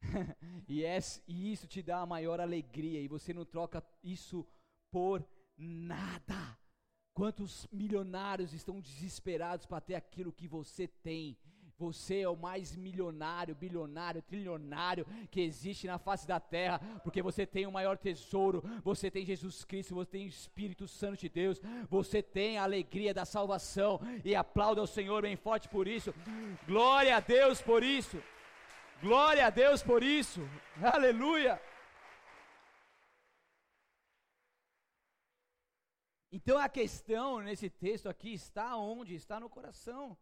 e, 0.68 1.52
isso 1.52 1.66
te 1.66 1.82
dá 1.82 2.00
a 2.00 2.06
maior 2.06 2.40
alegria, 2.40 3.00
e 3.00 3.08
você 3.08 3.32
não 3.32 3.44
troca 3.44 3.82
isso 4.02 4.46
por 4.90 5.24
nada. 5.56 6.58
Quantos 7.12 7.66
milionários 7.72 8.52
estão 8.52 8.80
desesperados 8.80 9.66
para 9.66 9.80
ter 9.80 9.96
aquilo 9.96 10.32
que 10.32 10.46
você 10.46 10.86
tem? 10.86 11.36
Você 11.78 12.20
é 12.20 12.28
o 12.28 12.36
mais 12.36 12.74
milionário, 12.74 13.54
bilionário, 13.54 14.20
trilionário 14.20 15.06
que 15.30 15.40
existe 15.40 15.86
na 15.86 15.96
face 15.96 16.26
da 16.26 16.40
terra, 16.40 16.80
porque 17.04 17.22
você 17.22 17.46
tem 17.46 17.66
o 17.66 17.72
maior 17.72 17.96
tesouro, 17.96 18.64
você 18.82 19.08
tem 19.10 19.24
Jesus 19.24 19.64
Cristo, 19.64 19.94
você 19.94 20.10
tem 20.10 20.26
o 20.26 20.28
Espírito 20.28 20.88
Santo 20.88 21.20
de 21.20 21.28
Deus, 21.28 21.60
você 21.88 22.20
tem 22.20 22.58
a 22.58 22.64
alegria 22.64 23.14
da 23.14 23.24
salvação, 23.24 24.00
e 24.24 24.34
aplauda 24.34 24.80
ao 24.80 24.88
Senhor 24.88 25.22
bem 25.22 25.36
forte 25.36 25.68
por 25.68 25.86
isso. 25.86 26.12
Glória 26.66 27.16
a 27.16 27.20
Deus 27.20 27.62
por 27.62 27.84
isso. 27.84 28.20
Glória 29.00 29.46
a 29.46 29.50
Deus 29.50 29.80
por 29.80 30.02
isso. 30.02 30.40
Aleluia. 30.82 31.62
Então 36.32 36.58
a 36.58 36.68
questão 36.68 37.40
nesse 37.40 37.70
texto 37.70 38.08
aqui 38.08 38.34
está 38.34 38.76
onde? 38.76 39.14
Está 39.14 39.38
no 39.38 39.48
coração. 39.48 40.18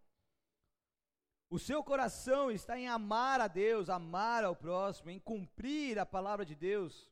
O 1.49 1.59
seu 1.59 1.83
coração 1.83 2.51
está 2.51 2.79
em 2.79 2.87
amar 2.87 3.41
a 3.41 3.49
Deus, 3.49 3.89
amar 3.89 4.45
ao 4.45 4.55
próximo, 4.55 5.11
em 5.11 5.19
cumprir 5.19 5.99
a 5.99 6.05
palavra 6.05 6.45
de 6.45 6.55
Deus, 6.55 7.11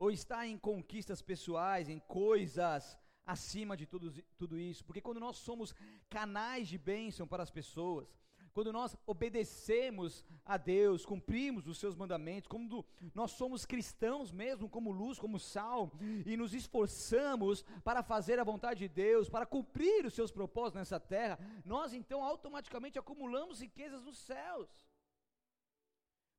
ou 0.00 0.10
está 0.10 0.46
em 0.46 0.58
conquistas 0.58 1.22
pessoais, 1.22 1.88
em 1.88 2.00
coisas 2.00 2.98
acima 3.24 3.76
de 3.76 3.86
tudo, 3.86 4.10
tudo 4.36 4.58
isso? 4.58 4.84
Porque 4.84 5.00
quando 5.00 5.20
nós 5.20 5.36
somos 5.36 5.74
canais 6.08 6.66
de 6.66 6.78
bênção 6.78 7.26
para 7.26 7.42
as 7.42 7.50
pessoas, 7.50 8.12
quando 8.56 8.72
nós 8.72 8.96
obedecemos 9.06 10.24
a 10.42 10.56
Deus, 10.56 11.04
cumprimos 11.04 11.68
os 11.68 11.76
seus 11.76 11.94
mandamentos, 11.94 12.48
quando 12.48 12.82
nós 13.14 13.32
somos 13.32 13.66
cristãos 13.66 14.32
mesmo, 14.32 14.66
como 14.66 14.90
luz, 14.90 15.18
como 15.18 15.38
sal, 15.38 15.92
e 16.24 16.38
nos 16.38 16.54
esforçamos 16.54 17.62
para 17.84 18.02
fazer 18.02 18.38
a 18.38 18.44
vontade 18.44 18.78
de 18.78 18.88
Deus, 18.88 19.28
para 19.28 19.44
cumprir 19.44 20.06
os 20.06 20.14
seus 20.14 20.32
propósitos 20.32 20.78
nessa 20.78 20.98
terra, 20.98 21.38
nós 21.66 21.92
então 21.92 22.24
automaticamente 22.24 22.98
acumulamos 22.98 23.60
riquezas 23.60 24.02
nos 24.02 24.16
céus. 24.16 24.70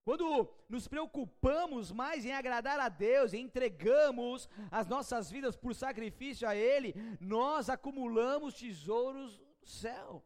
Quando 0.03 0.49
nos 0.67 0.87
preocupamos 0.87 1.91
mais 1.91 2.25
em 2.25 2.31
agradar 2.31 2.79
a 2.79 2.89
Deus, 2.89 3.31
e 3.31 3.37
entregamos 3.37 4.49
as 4.71 4.87
nossas 4.87 5.29
vidas 5.29 5.55
por 5.55 5.75
sacrifício 5.75 6.49
a 6.49 6.55
Ele, 6.55 6.95
nós 7.21 7.69
acumulamos 7.69 8.55
tesouros 8.55 9.39
no 9.61 9.67
céu. 9.67 10.25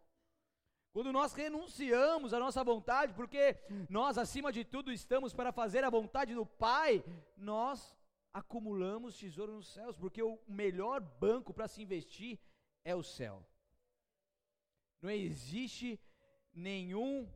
Quando 0.94 1.14
nós 1.14 1.34
renunciamos 1.34 2.34
à 2.34 2.40
nossa 2.40 2.64
vontade, 2.64 3.14
porque 3.14 3.58
nós, 3.90 4.18
acima 4.18 4.52
de 4.52 4.66
tudo, 4.66 4.92
estamos 4.92 5.34
para 5.34 5.52
fazer 5.54 5.84
a 5.84 5.90
vontade 5.90 6.36
do 6.36 6.46
Pai, 6.46 7.04
nós 7.38 7.96
acumulamos 8.34 9.18
tesouro 9.18 9.54
nos 9.54 9.68
céus, 9.68 9.96
porque 9.96 10.22
o 10.22 10.40
melhor 10.48 11.00
banco 11.00 11.54
para 11.54 11.68
se 11.68 11.82
investir 11.82 12.40
é 12.84 12.94
o 12.94 13.04
céu. 13.04 13.46
Não 15.02 15.10
existe 15.10 16.00
nenhum 16.54 17.30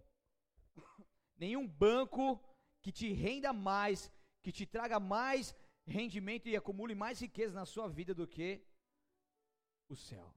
nenhum 1.38 1.68
banco 1.68 2.40
que 2.82 2.92
te 2.92 3.12
renda 3.12 3.52
mais, 3.52 4.12
que 4.42 4.52
te 4.52 4.66
traga 4.66 5.00
mais 5.00 5.56
rendimento 5.86 6.48
e 6.48 6.56
acumule 6.56 6.96
mais 6.96 7.20
riqueza 7.20 7.54
na 7.54 7.66
sua 7.66 7.88
vida 7.88 8.14
do 8.14 8.28
que 8.28 8.66
o 9.88 9.96
céu. 9.96 10.34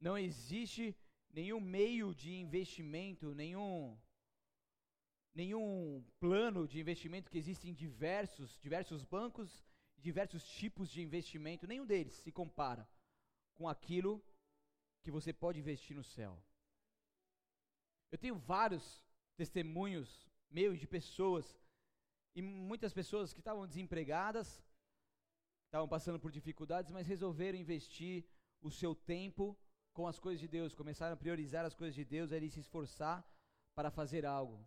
Não 0.00 0.18
existe 0.18 0.96
nenhum 1.32 1.60
meio 1.60 2.14
de 2.14 2.34
investimento, 2.34 3.34
nenhum 3.34 3.98
nenhum 5.34 6.04
plano 6.20 6.68
de 6.68 6.78
investimento 6.78 7.30
que 7.30 7.38
existe 7.38 7.68
em 7.68 7.72
diversos, 7.72 8.58
diversos 8.60 9.02
bancos, 9.02 9.64
diversos 9.96 10.44
tipos 10.44 10.90
de 10.90 11.00
investimento, 11.00 11.66
nenhum 11.66 11.86
deles 11.86 12.12
se 12.14 12.30
compara 12.30 12.86
com 13.54 13.66
aquilo 13.66 14.22
que 15.02 15.10
você 15.10 15.32
pode 15.32 15.58
investir 15.58 15.96
no 15.96 16.04
céu. 16.04 16.42
Eu 18.10 18.18
tenho 18.18 18.36
vários 18.36 19.02
testemunhos 19.36 20.28
meus 20.50 20.78
de 20.78 20.86
pessoas 20.86 21.58
e 22.34 22.42
muitas 22.42 22.92
pessoas 22.92 23.32
que 23.32 23.40
estavam 23.40 23.66
desempregadas, 23.66 24.62
estavam 25.66 25.88
passando 25.88 26.20
por 26.20 26.30
dificuldades, 26.30 26.90
mas 26.90 27.06
resolveram 27.06 27.58
investir 27.58 28.26
o 28.60 28.70
seu 28.70 28.94
tempo 28.94 29.58
com 29.92 30.06
as 30.06 30.18
coisas 30.18 30.40
de 30.40 30.48
Deus, 30.48 30.74
começaram 30.74 31.14
a 31.14 31.16
priorizar 31.16 31.64
as 31.64 31.74
coisas 31.74 31.94
de 31.94 32.04
Deus, 32.04 32.32
a 32.32 32.38
se 32.38 32.60
esforçar 32.60 33.24
para 33.74 33.90
fazer 33.90 34.24
algo. 34.24 34.58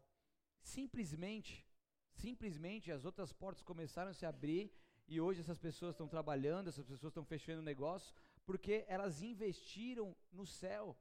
Simplesmente, 0.61 1.65
simplesmente 2.13 2.91
as 2.91 3.05
outras 3.05 3.31
portas 3.31 3.63
começaram 3.63 4.11
a 4.11 4.13
se 4.13 4.25
abrir 4.25 4.71
e 5.07 5.19
hoje 5.21 5.41
essas 5.41 5.59
pessoas 5.59 5.93
estão 5.93 6.07
trabalhando, 6.07 6.67
essas 6.67 6.85
pessoas 6.85 7.11
estão 7.11 7.23
fechando 7.23 7.61
negócio, 7.61 8.13
porque 8.45 8.85
elas 8.87 9.21
investiram 9.21 10.15
no 10.31 10.45
céu. 10.45 10.97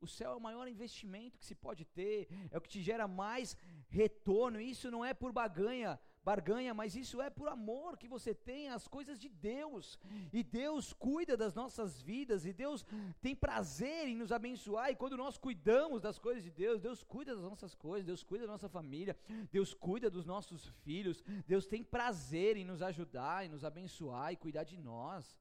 O 0.00 0.06
céu 0.06 0.32
é 0.32 0.36
o 0.36 0.40
maior 0.40 0.66
investimento 0.68 1.38
que 1.38 1.44
se 1.44 1.54
pode 1.54 1.84
ter, 1.84 2.28
é 2.50 2.58
o 2.58 2.60
que 2.60 2.68
te 2.68 2.82
gera 2.82 3.06
mais 3.08 3.56
retorno. 3.88 4.60
Isso 4.60 4.90
não 4.90 5.04
é 5.04 5.14
por 5.14 5.32
baganha, 5.32 5.98
barganha, 6.24 6.72
mas 6.72 6.96
isso 6.96 7.20
é 7.20 7.28
por 7.28 7.48
amor 7.48 7.98
que 7.98 8.08
você 8.08 8.34
tem 8.34 8.70
às 8.70 8.88
coisas 8.88 9.20
de 9.20 9.28
Deus. 9.28 9.98
E 10.32 10.42
Deus 10.42 10.92
cuida 10.92 11.36
das 11.36 11.54
nossas 11.54 12.00
vidas, 12.00 12.46
e 12.46 12.52
Deus 12.52 12.84
tem 13.20 13.34
prazer 13.36 14.08
em 14.08 14.16
nos 14.16 14.32
abençoar. 14.32 14.90
E 14.90 14.96
quando 14.96 15.16
nós 15.16 15.36
cuidamos 15.36 16.00
das 16.00 16.18
coisas 16.18 16.42
de 16.42 16.50
Deus, 16.50 16.80
Deus 16.80 17.02
cuida 17.02 17.34
das 17.34 17.44
nossas 17.44 17.74
coisas, 17.74 18.06
Deus 18.06 18.22
cuida 18.22 18.46
da 18.46 18.52
nossa 18.52 18.68
família, 18.68 19.16
Deus 19.52 19.74
cuida 19.74 20.10
dos 20.10 20.24
nossos 20.24 20.66
filhos, 20.84 21.22
Deus 21.46 21.66
tem 21.66 21.84
prazer 21.84 22.56
em 22.56 22.64
nos 22.64 22.80
ajudar, 22.80 23.44
em 23.44 23.48
nos 23.48 23.64
abençoar 23.64 24.32
e 24.32 24.36
cuidar 24.36 24.64
de 24.64 24.78
nós. 24.78 25.36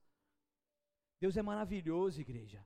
Deus 1.19 1.37
é 1.37 1.41
maravilhoso, 1.41 2.19
igreja. 2.19 2.65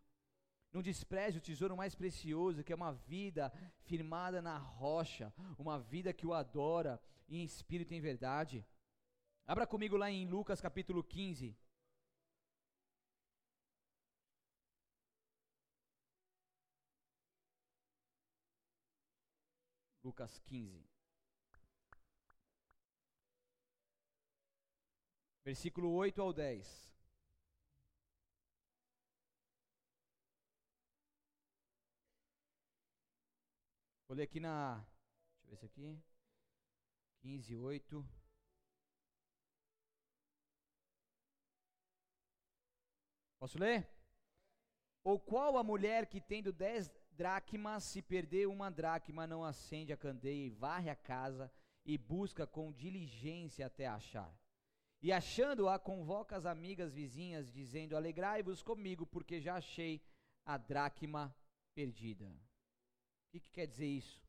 Não 0.71 0.81
despreze 0.81 1.37
o 1.37 1.41
tesouro 1.41 1.75
mais 1.75 1.95
precioso, 1.95 2.63
que 2.63 2.73
é 2.73 2.75
uma 2.75 2.93
vida 2.93 3.51
firmada 3.85 4.41
na 4.41 4.57
rocha, 4.57 5.33
uma 5.57 5.79
vida 5.79 6.13
que 6.13 6.27
o 6.27 6.33
adora, 6.33 7.01
em 7.29 7.43
espírito 7.43 7.93
e 7.93 7.97
em 7.97 8.01
verdade. 8.01 8.65
Abra 9.45 9.65
comigo 9.65 9.95
lá 9.95 10.11
em 10.11 10.27
Lucas 10.27 10.59
capítulo 10.59 11.03
15. 11.03 11.57
Lucas 20.03 20.39
15. 20.39 20.89
Versículo 25.43 25.91
8 25.93 26.21
ao 26.21 26.33
10. 26.33 26.96
Vou 34.07 34.15
ler 34.15 34.23
aqui 34.23 34.39
na. 34.39 34.85
Deixa 35.43 35.45
eu 35.45 35.49
ver 35.49 35.57
se 35.57 35.65
aqui. 35.65 36.01
15, 37.19 37.55
8. 37.57 38.09
Posso 43.37 43.59
ler? 43.59 43.85
Ou 45.03 45.19
qual 45.19 45.57
a 45.57 45.63
mulher 45.63 46.05
que 46.05 46.21
tendo 46.21 46.53
dez 46.53 46.89
dracmas, 47.11 47.83
se 47.83 48.01
perder 48.01 48.47
uma 48.47 48.69
dracma, 48.69 49.27
não 49.27 49.43
acende 49.43 49.91
a 49.91 49.97
candeia 49.97 50.45
e 50.45 50.49
varre 50.49 50.89
a 50.89 50.95
casa 50.95 51.51
e 51.85 51.97
busca 51.97 52.47
com 52.47 52.71
diligência 52.71 53.65
até 53.65 53.87
achar? 53.87 54.33
E 55.01 55.11
achando-a, 55.11 55.77
convoca 55.77 56.37
as 56.37 56.45
amigas 56.45 56.93
vizinhas, 56.93 57.51
dizendo: 57.51 57.97
Alegrai-vos 57.97 58.63
comigo, 58.63 59.05
porque 59.05 59.41
já 59.41 59.55
achei 59.55 60.01
a 60.45 60.57
dracma 60.57 61.35
perdida. 61.75 62.33
Que, 63.37 63.41
que 63.41 63.51
quer 63.51 63.67
dizer 63.67 63.85
isso? 63.85 64.19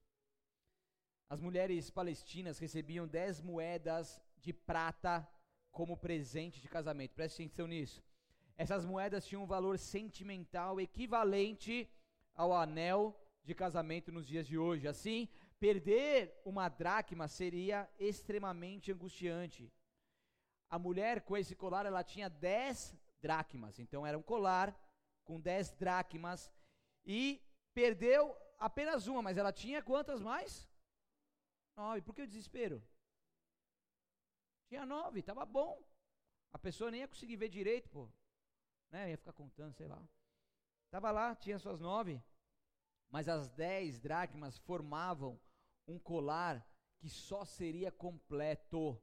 As 1.31 1.41
mulheres 1.41 1.91
palestinas 1.91 2.59
recebiam 2.59 3.07
10 3.07 3.41
moedas 3.41 4.21
de 4.37 4.53
prata 4.53 5.27
como 5.71 5.97
presente 5.97 6.61
de 6.61 6.69
casamento. 6.69 7.15
Preste 7.15 7.43
atenção 7.43 7.67
nisso. 7.67 8.03
Essas 8.57 8.85
moedas 8.85 9.27
tinham 9.27 9.45
um 9.45 9.47
valor 9.47 9.79
sentimental 9.79 10.79
equivalente 10.79 11.89
ao 12.35 12.53
anel 12.53 13.19
de 13.43 13.55
casamento 13.55 14.13
nos 14.13 14.27
dias 14.27 14.47
de 14.47 14.59
hoje. 14.59 14.87
Assim, 14.87 15.27
perder 15.59 16.39
uma 16.45 16.69
dracma 16.69 17.29
seria 17.29 17.89
extremamente 17.99 18.93
angustiante. 18.93 19.73
A 20.69 20.79
mulher 20.79 21.23
com 21.23 21.35
esse 21.35 21.55
colar, 21.57 21.87
ela 21.87 22.05
tinha 22.05 22.29
10 22.29 22.95
dracmas. 23.23 23.79
Então 23.79 24.07
era 24.07 24.19
um 24.19 24.23
colar 24.23 24.79
com 25.25 25.41
10 25.41 25.71
dracmas 25.73 26.51
e 27.07 27.41
perdeu 27.73 28.37
apenas 28.59 29.07
uma, 29.07 29.23
mas 29.23 29.37
ela 29.37 29.53
tinha 29.53 29.83
quantas 29.83 30.21
mais? 30.21 30.69
Nove. 31.77 32.03
Por 32.03 32.15
que 32.15 32.23
o 32.23 32.27
desespero? 32.27 32.83
Tinha 34.69 34.85
nove, 34.85 35.21
estava 35.21 35.47
bom. 35.47 35.83
A 36.53 36.59
pessoa 36.59 36.91
nem 36.91 37.01
ia 37.01 37.09
conseguir 37.09 37.37
ver 37.37 37.49
direito, 37.49 37.89
pô. 37.89 38.09
Né? 38.91 39.11
Ia 39.11 39.17
ficar 39.17 39.33
contando, 39.33 39.75
sei 39.75 39.87
lá. 39.87 40.03
Estava 40.87 41.11
lá, 41.11 41.35
tinha 41.35 41.59
suas 41.59 41.81
nove. 41.81 42.23
Mas 43.11 43.29
as 43.29 43.49
dez 43.51 44.01
dracmas 44.01 44.59
formavam 44.59 45.41
um 45.87 45.99
colar 45.99 46.67
que 46.99 47.09
só 47.09 47.45
seria 47.45 47.91
completo 47.91 49.01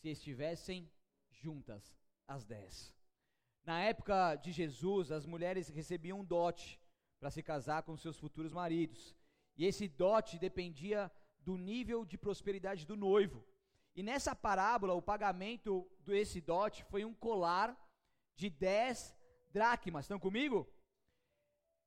se 0.00 0.08
estivessem 0.08 0.90
juntas 1.30 1.96
as 2.26 2.44
dez. 2.44 2.92
Na 3.64 3.80
época 3.80 4.36
de 4.36 4.52
Jesus, 4.52 5.10
as 5.10 5.26
mulheres 5.26 5.68
recebiam 5.68 6.20
um 6.20 6.24
dote 6.24 6.80
para 7.18 7.30
se 7.30 7.42
casar 7.42 7.82
com 7.82 7.96
seus 7.96 8.18
futuros 8.18 8.52
maridos. 8.52 9.14
E 9.56 9.64
esse 9.64 9.88
dote 9.88 10.38
dependia 10.38 11.10
do 11.40 11.56
nível 11.56 12.04
de 12.04 12.16
prosperidade 12.16 12.86
do 12.86 12.96
noivo. 12.96 13.44
E 13.94 14.02
nessa 14.02 14.34
parábola, 14.34 14.94
o 14.94 15.02
pagamento 15.02 15.90
desse 16.00 16.40
dote 16.40 16.84
foi 16.84 17.04
um 17.04 17.14
colar 17.14 17.76
de 18.36 18.48
10 18.48 19.16
dracmas. 19.50 20.04
Estão 20.04 20.18
comigo? 20.18 20.68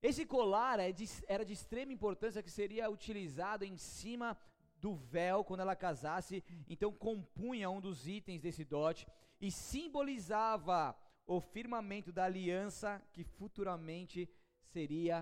Esse 0.01 0.25
colar 0.25 0.79
é 0.79 0.93
era 1.27 1.45
de 1.45 1.53
extrema 1.53 1.93
importância 1.93 2.43
que 2.43 2.49
seria 2.49 2.89
utilizado 2.89 3.63
em 3.63 3.77
cima 3.77 4.37
do 4.77 4.95
véu 4.95 5.43
quando 5.43 5.59
ela 5.59 5.75
casasse, 5.75 6.43
então 6.67 6.91
compunha 6.91 7.69
um 7.69 7.79
dos 7.79 8.07
itens 8.07 8.41
desse 8.41 8.65
dote 8.65 9.07
e 9.39 9.51
simbolizava 9.51 10.97
o 11.27 11.39
firmamento 11.39 12.11
da 12.11 12.25
aliança 12.25 12.99
que 13.13 13.23
futuramente 13.23 14.27
seria 14.75 15.17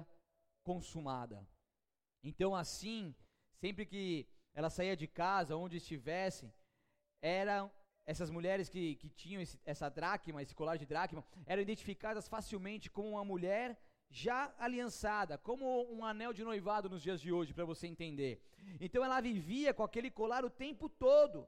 consumada. 0.69 1.37
Então, 2.29 2.51
assim, 2.63 3.15
sempre 3.61 3.85
que 3.91 4.27
ela 4.53 4.69
saía 4.69 4.95
de 5.01 5.07
casa, 5.07 5.59
onde 5.63 5.77
estivesse, 5.77 6.45
eram 7.21 7.71
essas 8.11 8.29
mulheres 8.37 8.67
que, 8.73 8.83
que 9.01 9.09
tinham 9.21 9.41
esse, 9.41 9.57
essa 9.73 9.87
dracma, 9.99 10.41
esse 10.41 10.55
colar 10.59 10.77
de 10.77 10.85
dracma, 10.93 11.23
eram 11.45 11.61
identificadas 11.67 12.27
facilmente 12.27 12.89
como 12.89 13.11
uma 13.15 13.25
mulher 13.33 13.67
já 14.09 14.53
aliançada, 14.57 15.37
como 15.37 15.65
um 15.95 16.03
anel 16.03 16.33
de 16.33 16.43
noivado 16.43 16.89
nos 16.89 17.03
dias 17.03 17.21
de 17.21 17.31
hoje, 17.31 17.53
para 17.53 17.69
você 17.71 17.85
entender. 17.87 18.33
Então 18.85 19.03
ela 19.05 19.21
vivia 19.21 19.73
com 19.73 19.83
aquele 19.83 20.09
colar 20.09 20.43
o 20.43 20.49
tempo 20.49 20.89
todo. 20.89 21.47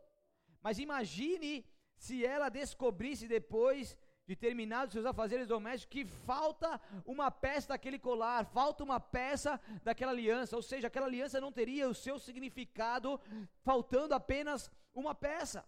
Mas 0.61 0.77
imagine 0.77 1.65
se 1.97 2.25
ela 2.25 2.49
descobrisse 2.49 3.27
depois 3.27 3.97
de 4.31 4.35
terminados 4.37 4.93
seus 4.93 5.05
afazeres 5.05 5.45
domésticos 5.45 5.93
que 5.93 6.05
falta 6.05 6.79
uma 7.05 7.29
peça 7.29 7.69
daquele 7.69 7.99
colar, 7.99 8.45
falta 8.45 8.81
uma 8.81 8.97
peça 8.97 9.59
daquela 9.83 10.13
aliança, 10.13 10.55
ou 10.55 10.61
seja, 10.61 10.87
aquela 10.87 11.05
aliança 11.05 11.41
não 11.41 11.51
teria 11.51 11.89
o 11.89 11.93
seu 11.93 12.17
significado 12.17 13.19
faltando 13.61 14.13
apenas 14.13 14.71
uma 14.95 15.13
peça. 15.13 15.65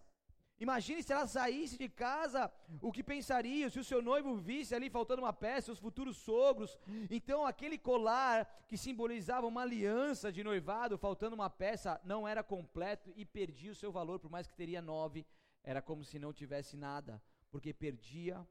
Imagine 0.58 1.02
se 1.02 1.12
ela 1.12 1.26
saísse 1.26 1.76
de 1.76 1.88
casa, 1.90 2.50
o 2.80 2.90
que 2.90 3.02
pensariam, 3.02 3.68
se 3.68 3.78
o 3.78 3.84
seu 3.84 4.00
noivo 4.00 4.34
visse 4.36 4.74
ali 4.74 4.88
faltando 4.88 5.20
uma 5.20 5.32
peça, 5.32 5.72
os 5.72 5.80
futuros 5.80 6.16
sogros. 6.16 6.78
Então, 7.10 7.44
aquele 7.44 7.76
colar 7.76 8.64
que 8.68 8.78
simbolizava 8.78 9.46
uma 9.46 9.62
aliança 9.62 10.32
de 10.32 10.42
noivado, 10.42 10.96
faltando 10.96 11.34
uma 11.34 11.50
peça, 11.50 12.00
não 12.02 12.26
era 12.26 12.42
completo 12.42 13.12
e 13.14 13.26
perdia 13.26 13.72
o 13.72 13.74
seu 13.82 13.92
valor, 13.92 14.18
por 14.20 14.30
mais 14.30 14.46
que 14.46 14.54
teria 14.54 14.80
nove, 14.80 15.26
era 15.62 15.82
como 15.82 16.02
se 16.02 16.18
não 16.18 16.32
tivesse 16.32 16.76
nada, 16.76 17.20
porque 17.50 17.74
perdia 17.74 18.46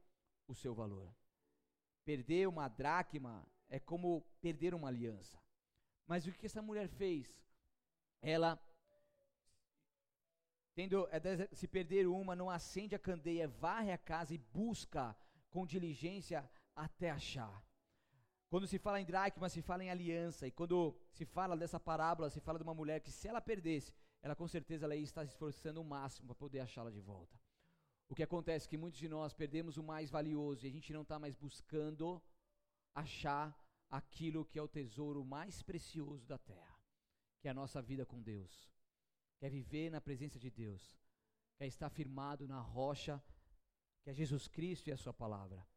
o 0.48 0.54
seu 0.54 0.74
valor. 0.74 1.14
Perder 2.06 2.48
uma 2.48 2.68
dracma 2.68 3.46
é 3.70 3.80
como 3.80 4.22
perder 4.42 4.74
uma 4.74 4.88
aliança. 4.88 5.42
Mas 6.06 6.28
o 6.28 6.32
que 6.32 6.46
essa 6.46 6.62
mulher 6.62 6.88
fez? 6.88 7.42
Ela 8.22 8.60
Tendo, 10.76 11.08
é, 11.12 11.48
se 11.54 11.68
perder 11.68 12.08
uma, 12.08 12.36
não 12.36 12.50
acende 12.50 12.96
a 12.96 13.00
candeia, 13.00 13.48
varre 13.48 13.92
a 13.92 13.98
casa 13.98 14.34
e 14.34 14.40
busca 14.40 15.16
com 15.52 15.68
diligência 15.68 16.50
até 16.76 17.12
achar. 17.12 17.64
Quando 18.50 18.66
se 18.66 18.80
fala 18.80 19.00
em 19.00 19.06
dracma, 19.06 19.50
se 19.50 19.62
fala 19.62 19.84
em 19.84 19.92
aliança. 19.92 20.48
E 20.48 20.52
quando 20.52 21.00
se 21.12 21.26
fala 21.26 21.56
dessa 21.56 21.80
parábola, 21.80 22.30
se 22.30 22.40
fala 22.40 22.58
de 22.58 22.64
uma 22.64 22.74
mulher 22.74 23.02
que 23.02 23.12
se 23.12 23.28
ela 23.28 23.40
perdesse, 23.42 23.94
ela 24.22 24.36
com 24.36 24.48
certeza 24.48 24.86
ela 24.86 24.96
ia 24.96 25.04
estar 25.04 25.26
se 25.26 25.32
esforçando 25.32 25.80
o 25.80 25.86
máximo 25.86 26.28
para 26.28 26.36
poder 26.36 26.60
achá-la 26.60 26.90
de 26.90 27.00
volta. 27.00 27.40
O 28.10 28.16
que 28.16 28.24
acontece 28.24 28.68
é 28.68 28.70
que 28.70 28.78
muitos 28.78 29.00
de 29.00 29.08
nós 29.08 29.34
perdemos 29.34 29.78
o 29.78 29.84
mais 29.84 30.10
valioso 30.10 30.66
e 30.66 30.70
a 30.70 30.72
gente 30.72 30.94
não 30.94 31.02
está 31.02 31.18
mais 31.18 31.36
buscando 31.36 32.22
achar 32.94 33.58
aquilo 33.90 34.46
que 34.46 34.60
é 34.60 34.62
o 34.62 34.68
tesouro 34.68 35.24
mais 35.24 35.64
precioso 35.64 36.28
da 36.28 36.38
terra, 36.38 36.80
que 37.40 37.48
é 37.48 37.52
a 37.52 37.54
nossa 37.54 37.82
vida 37.82 38.06
com 38.06 38.22
Deus 38.22 38.74
quer 39.44 39.50
viver 39.50 39.90
na 39.90 40.00
presença 40.00 40.40
de 40.40 40.50
Deus, 40.50 40.98
quer 41.58 41.68
estar 41.68 41.90
firmado 41.90 42.48
na 42.48 42.62
rocha 42.62 43.22
que 44.02 44.10
é 44.10 44.14
Jesus 44.14 44.48
Cristo 44.48 44.88
e 44.88 44.94
a 44.94 44.96
Sua 44.96 45.14
palavra. 45.14 45.68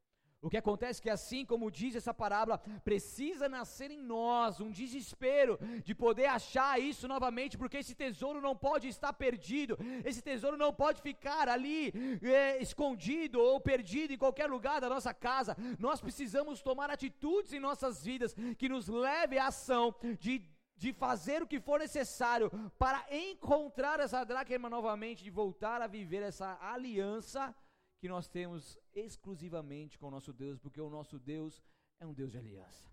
O 0.47 0.51
que 0.51 0.57
acontece 0.57 1.01
é 1.01 1.03
que, 1.03 1.11
assim 1.11 1.45
como 1.45 1.73
diz 1.73 1.97
essa 1.97 2.15
parábola, 2.15 2.59
precisa 2.85 3.49
nascer 3.49 3.91
em 3.91 4.01
nós 4.01 4.61
um 4.61 4.71
desespero 4.71 5.59
de 5.85 5.93
poder 5.93 6.27
achar 6.27 6.81
isso 6.81 7.09
novamente, 7.09 7.59
porque 7.59 7.79
esse 7.79 7.97
tesouro 7.97 8.41
não 8.41 8.55
pode 8.55 8.87
estar 8.87 9.13
perdido, 9.13 9.77
esse 10.05 10.23
tesouro 10.23 10.57
não 10.57 10.73
pode 10.73 11.03
ficar 11.03 11.49
ali 11.49 11.93
é, 12.23 12.63
escondido 12.63 13.41
ou 13.41 13.61
perdido 13.61 14.13
em 14.13 14.19
qualquer 14.19 14.49
lugar 14.49 14.81
da 14.81 14.89
nossa 14.89 15.13
casa. 15.13 15.57
Nós 15.81 16.01
precisamos 16.01 16.63
tomar 16.63 16.91
atitudes 16.91 17.53
em 17.53 17.59
nossas 17.59 18.05
vidas 18.05 18.33
que 18.57 18.69
nos 18.69 18.87
leve 18.87 19.39
à 19.39 19.49
ação 19.49 19.93
de 20.21 20.35
de 20.79 20.93
fazer 20.93 21.43
o 21.43 21.47
que 21.47 21.59
for 21.59 21.81
necessário 21.81 22.51
para 22.79 23.03
encontrar 23.11 23.99
essa 23.99 24.23
dracma 24.25 24.69
novamente, 24.69 25.25
de 25.25 25.31
voltar 25.31 25.81
a 25.81 25.87
viver 25.87 26.23
essa 26.23 26.59
aliança 26.61 27.55
que 27.99 28.09
nós 28.09 28.29
temos 28.29 28.79
exclusivamente 28.95 29.99
com 29.99 30.09
o 30.09 30.11
nosso 30.11 30.33
Deus, 30.33 30.59
porque 30.59 30.81
o 30.81 30.91
nosso 30.91 31.19
Deus 31.19 31.63
é 31.99 32.07
um 32.07 32.13
Deus 32.13 32.31
de 32.33 32.39
aliança. 32.39 32.87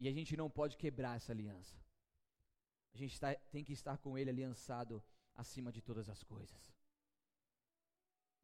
E 0.00 0.08
a 0.08 0.12
gente 0.12 0.36
não 0.36 0.50
pode 0.50 0.76
quebrar 0.76 1.16
essa 1.16 1.32
aliança. 1.32 1.76
A 2.94 2.96
gente 2.96 3.18
tá, 3.18 3.34
tem 3.50 3.64
que 3.64 3.72
estar 3.72 3.98
com 3.98 4.16
Ele 4.18 4.30
aliançado 4.30 5.02
acima 5.34 5.72
de 5.72 5.82
todas 5.82 6.08
as 6.08 6.22
coisas. 6.22 6.74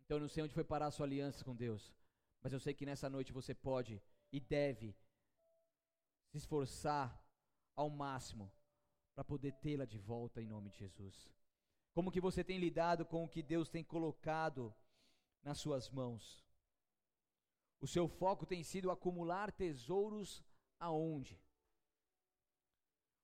Então 0.04 0.16
eu 0.16 0.22
não 0.22 0.28
sei 0.28 0.42
onde 0.42 0.54
foi 0.54 0.64
parar 0.64 0.86
a 0.86 0.90
sua 0.90 1.06
aliança 1.06 1.44
com 1.44 1.54
Deus, 1.54 1.94
mas 2.42 2.52
eu 2.52 2.60
sei 2.60 2.74
que 2.74 2.86
nessa 2.86 3.08
noite 3.08 3.32
você 3.32 3.54
pode 3.54 4.02
e 4.32 4.40
deve 4.40 4.96
se 6.30 6.38
esforçar 6.38 7.16
ao 7.76 7.88
máximo 7.88 8.52
para 9.14 9.24
poder 9.24 9.52
tê-la 9.52 9.84
de 9.84 9.98
volta 9.98 10.40
em 10.42 10.46
nome 10.46 10.70
de 10.70 10.78
Jesus. 10.78 11.28
Como 11.92 12.10
que 12.10 12.20
você 12.20 12.44
tem 12.44 12.58
lidado 12.58 13.04
com 13.04 13.24
o 13.24 13.28
que 13.28 13.42
Deus 13.42 13.68
tem 13.68 13.82
colocado 13.82 14.74
nas 15.42 15.58
suas 15.58 15.90
mãos? 15.90 16.44
O 17.80 17.86
seu 17.86 18.06
foco 18.06 18.46
tem 18.46 18.62
sido 18.62 18.90
acumular 18.90 19.50
tesouros 19.50 20.44
aonde? 20.78 21.40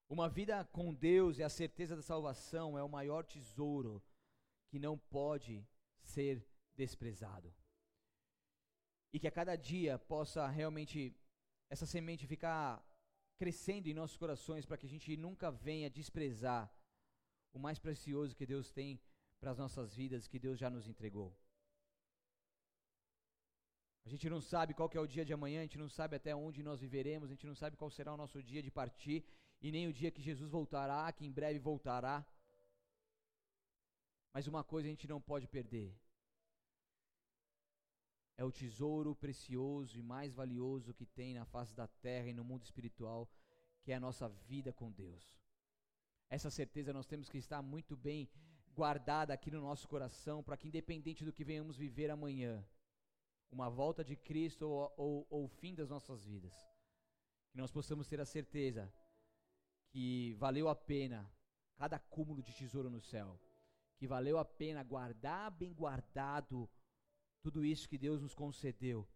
Uma 0.08 0.28
vida 0.28 0.64
com 0.64 0.94
Deus 0.94 1.38
e 1.38 1.42
a 1.42 1.48
certeza 1.48 1.96
da 1.96 2.02
salvação 2.02 2.78
é 2.78 2.82
o 2.82 2.88
maior 2.88 3.24
tesouro 3.24 4.02
que 4.68 4.78
não 4.78 4.96
pode 4.96 5.66
ser 6.00 6.46
desprezado. 6.74 7.52
E 9.12 9.18
que 9.18 9.26
a 9.26 9.32
cada 9.32 9.56
dia 9.56 9.98
possa 9.98 10.46
realmente 10.46 11.14
essa 11.68 11.86
semente 11.86 12.26
ficar 12.26 12.84
crescendo 13.36 13.88
em 13.88 13.94
nossos 13.94 14.16
corações 14.16 14.64
para 14.64 14.76
que 14.76 14.86
a 14.86 14.88
gente 14.88 15.16
nunca 15.16 15.50
venha 15.50 15.90
desprezar 15.90 16.72
o 17.56 17.58
mais 17.66 17.78
precioso 17.78 18.36
que 18.36 18.46
Deus 18.54 18.70
tem 18.78 19.00
para 19.40 19.50
as 19.50 19.58
nossas 19.62 19.94
vidas, 20.00 20.28
que 20.28 20.38
Deus 20.46 20.58
já 20.62 20.68
nos 20.68 20.86
entregou. 20.86 21.28
A 24.04 24.08
gente 24.12 24.28
não 24.28 24.40
sabe 24.40 24.74
qual 24.78 24.90
é 24.92 25.00
o 25.00 25.06
dia 25.14 25.24
de 25.24 25.32
amanhã, 25.32 25.60
a 25.60 25.66
gente 25.68 25.78
não 25.84 25.88
sabe 25.88 26.14
até 26.16 26.32
onde 26.36 26.62
nós 26.62 26.80
viveremos, 26.86 27.28
a 27.28 27.34
gente 27.34 27.46
não 27.46 27.54
sabe 27.62 27.76
qual 27.76 27.90
será 27.90 28.12
o 28.12 28.20
nosso 28.22 28.42
dia 28.50 28.62
de 28.62 28.70
partir 28.70 29.24
e 29.60 29.72
nem 29.72 29.88
o 29.88 29.92
dia 30.00 30.10
que 30.10 30.26
Jesus 30.28 30.50
voltará, 30.50 31.10
que 31.16 31.24
em 31.24 31.32
breve 31.32 31.58
voltará. 31.58 32.16
Mas 34.34 34.46
uma 34.46 34.62
coisa 34.62 34.86
a 34.86 34.90
gente 34.90 35.08
não 35.08 35.20
pode 35.20 35.48
perder: 35.48 35.88
é 38.36 38.44
o 38.44 38.52
tesouro 38.52 39.16
precioso 39.16 39.98
e 39.98 40.02
mais 40.02 40.34
valioso 40.34 40.92
que 40.92 41.06
tem 41.06 41.32
na 41.32 41.46
face 41.46 41.74
da 41.74 41.88
terra 41.88 42.28
e 42.28 42.34
no 42.34 42.44
mundo 42.44 42.64
espiritual, 42.64 43.28
que 43.82 43.92
é 43.92 43.94
a 43.96 44.04
nossa 44.08 44.28
vida 44.28 44.74
com 44.74 44.92
Deus. 44.92 45.24
Essa 46.28 46.50
certeza 46.50 46.92
nós 46.92 47.06
temos 47.06 47.28
que 47.28 47.38
estar 47.38 47.62
muito 47.62 47.96
bem 47.96 48.28
guardada 48.74 49.32
aqui 49.32 49.50
no 49.50 49.60
nosso 49.60 49.88
coração, 49.88 50.42
para 50.42 50.56
que, 50.56 50.68
independente 50.68 51.24
do 51.24 51.32
que 51.32 51.44
venhamos 51.44 51.76
viver 51.76 52.10
amanhã, 52.10 52.64
uma 53.50 53.70
volta 53.70 54.04
de 54.04 54.16
Cristo 54.16 54.68
ou, 54.96 55.26
o 55.30 55.48
fim 55.48 55.74
das 55.74 55.88
nossas 55.88 56.24
vidas, 56.24 56.54
que 57.50 57.56
nós 57.56 57.70
possamos 57.70 58.06
ter 58.06 58.20
a 58.20 58.26
certeza 58.26 58.92
que 59.88 60.34
valeu 60.34 60.68
a 60.68 60.74
pena 60.74 61.30
cada 61.76 61.98
cúmulo 61.98 62.42
de 62.42 62.52
tesouro 62.52 62.90
no 62.90 63.00
céu, 63.00 63.40
que 63.96 64.06
valeu 64.06 64.38
a 64.38 64.44
pena 64.44 64.82
guardar 64.82 65.50
bem 65.50 65.72
guardado 65.72 66.68
tudo 67.40 67.64
isso 67.64 67.88
que 67.88 67.96
Deus 67.96 68.20
nos 68.20 68.34
concedeu. 68.34 69.08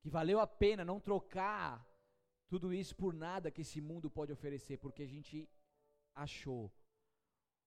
Que 0.00 0.10
valeu 0.10 0.38
a 0.40 0.46
pena 0.46 0.84
não 0.84 1.00
trocar 1.00 1.84
tudo 2.48 2.72
isso 2.72 2.94
por 2.94 3.14
nada 3.14 3.50
que 3.50 3.62
esse 3.62 3.80
mundo 3.80 4.10
pode 4.10 4.32
oferecer, 4.32 4.76
porque 4.78 5.02
a 5.02 5.06
gente 5.06 5.48
achou 6.14 6.72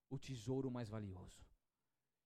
o 0.10 0.18
tesouro 0.18 0.70
mais 0.72 0.90
valioso. 0.90 1.46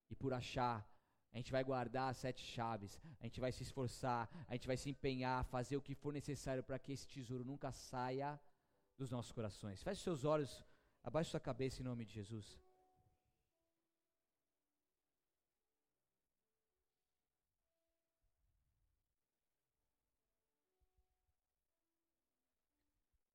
E 0.09 0.15
por 0.15 0.33
achar, 0.33 0.87
a 1.31 1.37
gente 1.37 1.51
vai 1.51 1.63
guardar 1.63 2.09
as 2.09 2.17
sete 2.17 2.43
chaves, 2.43 2.99
a 3.19 3.25
gente 3.25 3.39
vai 3.39 3.51
se 3.51 3.63
esforçar, 3.63 4.29
a 4.47 4.53
gente 4.53 4.67
vai 4.67 4.77
se 4.77 4.89
empenhar, 4.89 5.45
fazer 5.45 5.77
o 5.77 5.81
que 5.81 5.95
for 5.95 6.11
necessário 6.11 6.63
para 6.63 6.79
que 6.79 6.91
esse 6.91 7.07
tesouro 7.07 7.43
nunca 7.43 7.71
saia 7.71 8.39
dos 8.97 9.11
nossos 9.11 9.31
corações. 9.31 9.81
Feche 9.83 10.01
seus 10.01 10.23
olhos, 10.25 10.63
abaixe 11.03 11.29
sua 11.29 11.39
cabeça 11.39 11.81
em 11.81 11.85
nome 11.85 12.05
de 12.05 12.13
Jesus. 12.13 12.59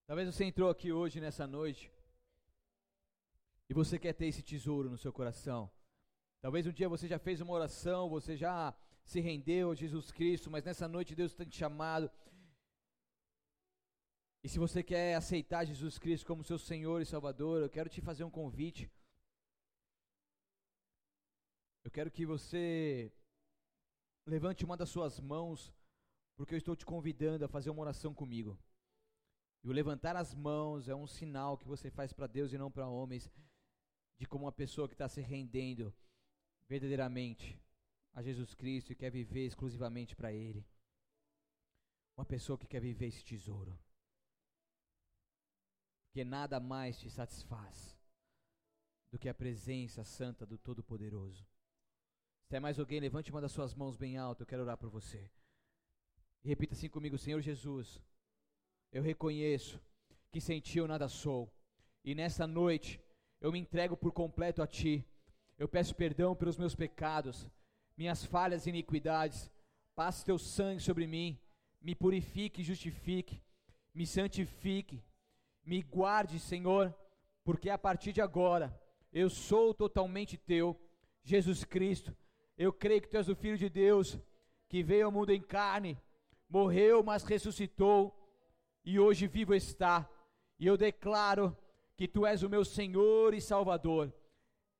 Talvez 0.07 0.28
você 0.28 0.45
entrou 0.45 0.68
aqui 0.68 0.93
hoje 0.93 1.18
nessa 1.18 1.47
noite 1.47 1.91
e 3.68 3.74
você 3.74 3.98
quer 3.98 4.12
ter 4.12 4.26
esse 4.26 4.42
tesouro 4.42 4.90
no 4.90 4.98
seu 4.98 5.12
coração. 5.12 5.70
Talvez 6.40 6.66
um 6.66 6.72
dia 6.72 6.88
você 6.88 7.08
já 7.08 7.18
fez 7.18 7.40
uma 7.40 7.52
oração, 7.52 8.08
você 8.08 8.36
já 8.36 8.76
se 9.04 9.20
rendeu 9.20 9.70
a 9.70 9.74
Jesus 9.74 10.10
Cristo, 10.10 10.50
mas 10.50 10.64
nessa 10.64 10.86
noite 10.86 11.14
Deus 11.14 11.34
tem 11.34 11.48
te 11.48 11.56
chamado. 11.56 12.10
E 14.42 14.48
se 14.48 14.58
você 14.58 14.82
quer 14.82 15.14
aceitar 15.14 15.64
Jesus 15.64 15.98
Cristo 15.98 16.26
como 16.26 16.44
seu 16.44 16.58
Senhor 16.58 17.00
e 17.00 17.06
Salvador, 17.06 17.62
eu 17.62 17.70
quero 17.70 17.88
te 17.88 18.00
fazer 18.02 18.24
um 18.24 18.30
convite. 18.30 18.90
Eu 21.82 21.90
quero 21.90 22.10
que 22.10 22.26
você 22.26 23.10
levante 24.26 24.64
uma 24.64 24.76
das 24.76 24.90
suas 24.90 25.18
mãos, 25.20 25.72
porque 26.36 26.54
eu 26.54 26.58
estou 26.58 26.76
te 26.76 26.84
convidando 26.84 27.44
a 27.44 27.48
fazer 27.48 27.70
uma 27.70 27.82
oração 27.82 28.12
comigo. 28.14 28.58
E 29.62 29.68
o 29.68 29.72
levantar 29.72 30.14
as 30.14 30.34
mãos 30.34 30.88
é 30.88 30.94
um 30.94 31.06
sinal 31.06 31.56
que 31.56 31.66
você 31.66 31.90
faz 31.90 32.12
para 32.12 32.26
Deus 32.26 32.52
e 32.52 32.58
não 32.58 32.70
para 32.70 32.86
homens, 32.86 33.30
de 34.18 34.26
como 34.26 34.44
uma 34.44 34.52
pessoa 34.52 34.88
que 34.88 34.94
está 34.94 35.08
se 35.08 35.20
rendendo 35.20 35.94
verdadeiramente 36.68 37.60
a 38.12 38.22
Jesus 38.22 38.54
Cristo 38.54 38.92
e 38.92 38.96
quer 38.96 39.10
viver 39.10 39.46
exclusivamente 39.46 40.14
para 40.14 40.32
Ele. 40.32 40.64
Uma 42.16 42.24
pessoa 42.24 42.58
que 42.58 42.66
quer 42.66 42.80
viver 42.80 43.06
esse 43.06 43.24
tesouro. 43.24 43.78
Porque 46.04 46.24
nada 46.24 46.60
mais 46.60 46.98
te 46.98 47.10
satisfaz 47.10 47.98
do 49.10 49.18
que 49.18 49.28
a 49.28 49.34
presença 49.34 50.04
santa 50.04 50.46
do 50.46 50.56
Todo-Poderoso. 50.56 51.44
Se 52.46 52.56
é 52.56 52.60
mais 52.60 52.78
alguém, 52.78 53.00
levante 53.00 53.30
uma 53.30 53.40
das 53.40 53.52
suas 53.52 53.74
mãos 53.74 53.96
bem 53.96 54.16
alto, 54.16 54.42
eu 54.42 54.46
quero 54.46 54.62
orar 54.62 54.76
por 54.76 54.88
você. 54.88 55.28
E 56.44 56.48
repita 56.48 56.74
assim 56.74 56.88
comigo: 56.88 57.18
Senhor 57.18 57.40
Jesus, 57.40 58.00
eu 58.92 59.02
reconheço 59.02 59.80
que 60.30 60.40
sem 60.40 60.60
ti 60.60 60.78
eu 60.78 60.86
nada 60.86 61.08
sou, 61.08 61.52
e 62.04 62.14
nesta 62.14 62.46
noite 62.46 63.00
eu 63.45 63.53
me 63.53 63.59
entrego 63.59 63.95
por 63.95 64.11
completo 64.11 64.62
a 64.62 64.66
ti. 64.66 65.05
Eu 65.59 65.68
peço 65.68 65.95
perdão 65.95 66.34
pelos 66.34 66.57
meus 66.57 66.74
pecados, 66.74 67.47
minhas 67.95 68.24
falhas 68.24 68.64
e 68.64 68.70
iniquidades. 68.70 69.51
Passe 69.95 70.24
teu 70.24 70.38
sangue 70.38 70.80
sobre 70.80 71.07
mim, 71.07 71.38
me 71.78 71.95
purifique 71.95 72.62
e 72.62 72.64
justifique, 72.64 73.42
me 73.95 74.07
santifique, 74.07 75.05
me 75.62 75.82
guarde, 75.82 76.40
Senhor, 76.40 76.97
porque 77.45 77.68
a 77.68 77.76
partir 77.76 78.14
de 78.14 78.22
agora 78.22 78.74
eu 79.12 79.28
sou 79.28 79.74
totalmente 79.74 80.38
teu, 80.38 80.80
Jesus 81.22 81.64
Cristo 81.64 82.16
eu 82.57 82.72
creio 82.72 83.03
que 83.03 83.09
tu 83.09 83.18
és 83.18 83.28
o 83.28 83.36
Filho 83.36 83.59
de 83.59 83.68
Deus, 83.68 84.18
que 84.70 84.82
veio 84.82 85.05
ao 85.05 85.12
mundo 85.12 85.32
em 85.32 85.42
carne, 85.42 86.01
morreu, 86.49 87.03
mas 87.03 87.24
ressuscitou, 87.24 88.11
e 88.82 88.99
hoje 88.99 89.26
vivo 89.26 89.55
está. 89.55 90.09
E 90.59 90.66
eu 90.66 90.78
declaro 90.78 91.55
que 91.97 92.09
tu 92.09 92.26
és 92.26 92.42
o 92.42 92.49
meu 92.49 92.64
Senhor 92.64 93.34
e 93.34 93.40
Salvador. 93.40 94.12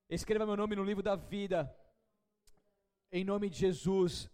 Escreva 0.09 0.47
meu 0.47 0.57
nome 0.57 0.77
no 0.77 0.85
livro 0.85 1.03
da 1.03 1.17
vida, 1.17 1.75
em 3.11 3.25
nome 3.25 3.49
de 3.49 3.59
Jesus. 3.59 4.31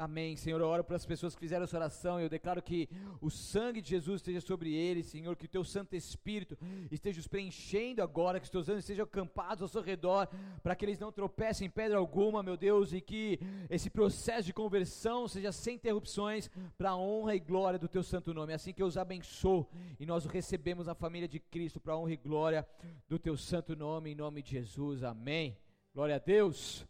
Amém. 0.00 0.36
Senhor, 0.36 0.60
eu 0.60 0.68
oro 0.68 0.84
para 0.84 0.94
as 0.94 1.04
pessoas 1.04 1.34
que 1.34 1.40
fizeram 1.40 1.64
essa 1.64 1.76
oração. 1.76 2.20
Eu 2.20 2.28
declaro 2.28 2.62
que 2.62 2.88
o 3.20 3.28
sangue 3.28 3.82
de 3.82 3.90
Jesus 3.90 4.20
esteja 4.20 4.40
sobre 4.40 4.72
eles, 4.72 5.06
Senhor. 5.06 5.34
Que 5.34 5.46
o 5.46 5.48
teu 5.48 5.64
Santo 5.64 5.96
Espírito 5.96 6.56
esteja 6.88 7.18
os 7.18 7.26
preenchendo 7.26 8.00
agora. 8.00 8.38
Que 8.38 8.44
os 8.44 8.50
teus 8.50 8.68
anjos 8.68 8.84
estejam 8.84 9.02
acampados 9.02 9.60
ao 9.60 9.66
seu 9.66 9.82
redor. 9.82 10.28
Para 10.62 10.76
que 10.76 10.84
eles 10.84 11.00
não 11.00 11.10
tropecem 11.10 11.66
em 11.66 11.70
pedra 11.70 11.98
alguma, 11.98 12.44
meu 12.44 12.56
Deus. 12.56 12.92
E 12.92 13.00
que 13.00 13.40
esse 13.68 13.90
processo 13.90 14.46
de 14.46 14.54
conversão 14.54 15.26
seja 15.26 15.50
sem 15.50 15.74
interrupções. 15.74 16.48
Para 16.78 16.90
a 16.90 16.96
honra 16.96 17.34
e 17.34 17.40
glória 17.40 17.76
do 17.76 17.88
teu 17.88 18.04
santo 18.04 18.32
nome. 18.32 18.52
É 18.52 18.54
assim 18.54 18.72
que 18.72 18.80
eu 18.80 18.86
os 18.86 18.96
abençoo. 18.96 19.68
E 19.98 20.06
nós 20.06 20.24
o 20.24 20.28
recebemos 20.28 20.86
na 20.86 20.94
família 20.94 21.26
de 21.26 21.40
Cristo. 21.40 21.80
Para 21.80 21.94
a 21.94 21.98
honra 21.98 22.12
e 22.12 22.16
glória 22.16 22.64
do 23.08 23.18
teu 23.18 23.36
santo 23.36 23.74
nome. 23.74 24.12
Em 24.12 24.14
nome 24.14 24.42
de 24.42 24.52
Jesus. 24.52 25.02
Amém. 25.02 25.58
Glória 25.92 26.14
a 26.14 26.20
Deus. 26.20 26.86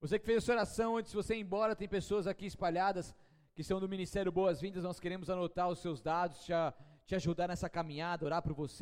Você 0.00 0.18
que 0.18 0.26
fez 0.26 0.38
essa 0.38 0.52
oração 0.52 0.96
antes 0.98 1.10
de 1.10 1.16
você 1.16 1.34
ir 1.34 1.40
embora, 1.40 1.74
tem 1.74 1.88
pessoas 1.88 2.26
aqui 2.26 2.44
espalhadas 2.46 3.14
que 3.54 3.64
são 3.64 3.80
do 3.80 3.88
Ministério 3.88 4.30
Boas-Vindas. 4.30 4.84
Nós 4.84 5.00
queremos 5.00 5.30
anotar 5.30 5.68
os 5.70 5.78
seus 5.78 6.02
dados, 6.02 6.38
te, 6.44 6.52
te 7.06 7.14
ajudar 7.14 7.48
nessa 7.48 7.68
caminhada, 7.68 8.24
orar 8.24 8.42
por 8.42 8.52
você. 8.52 8.74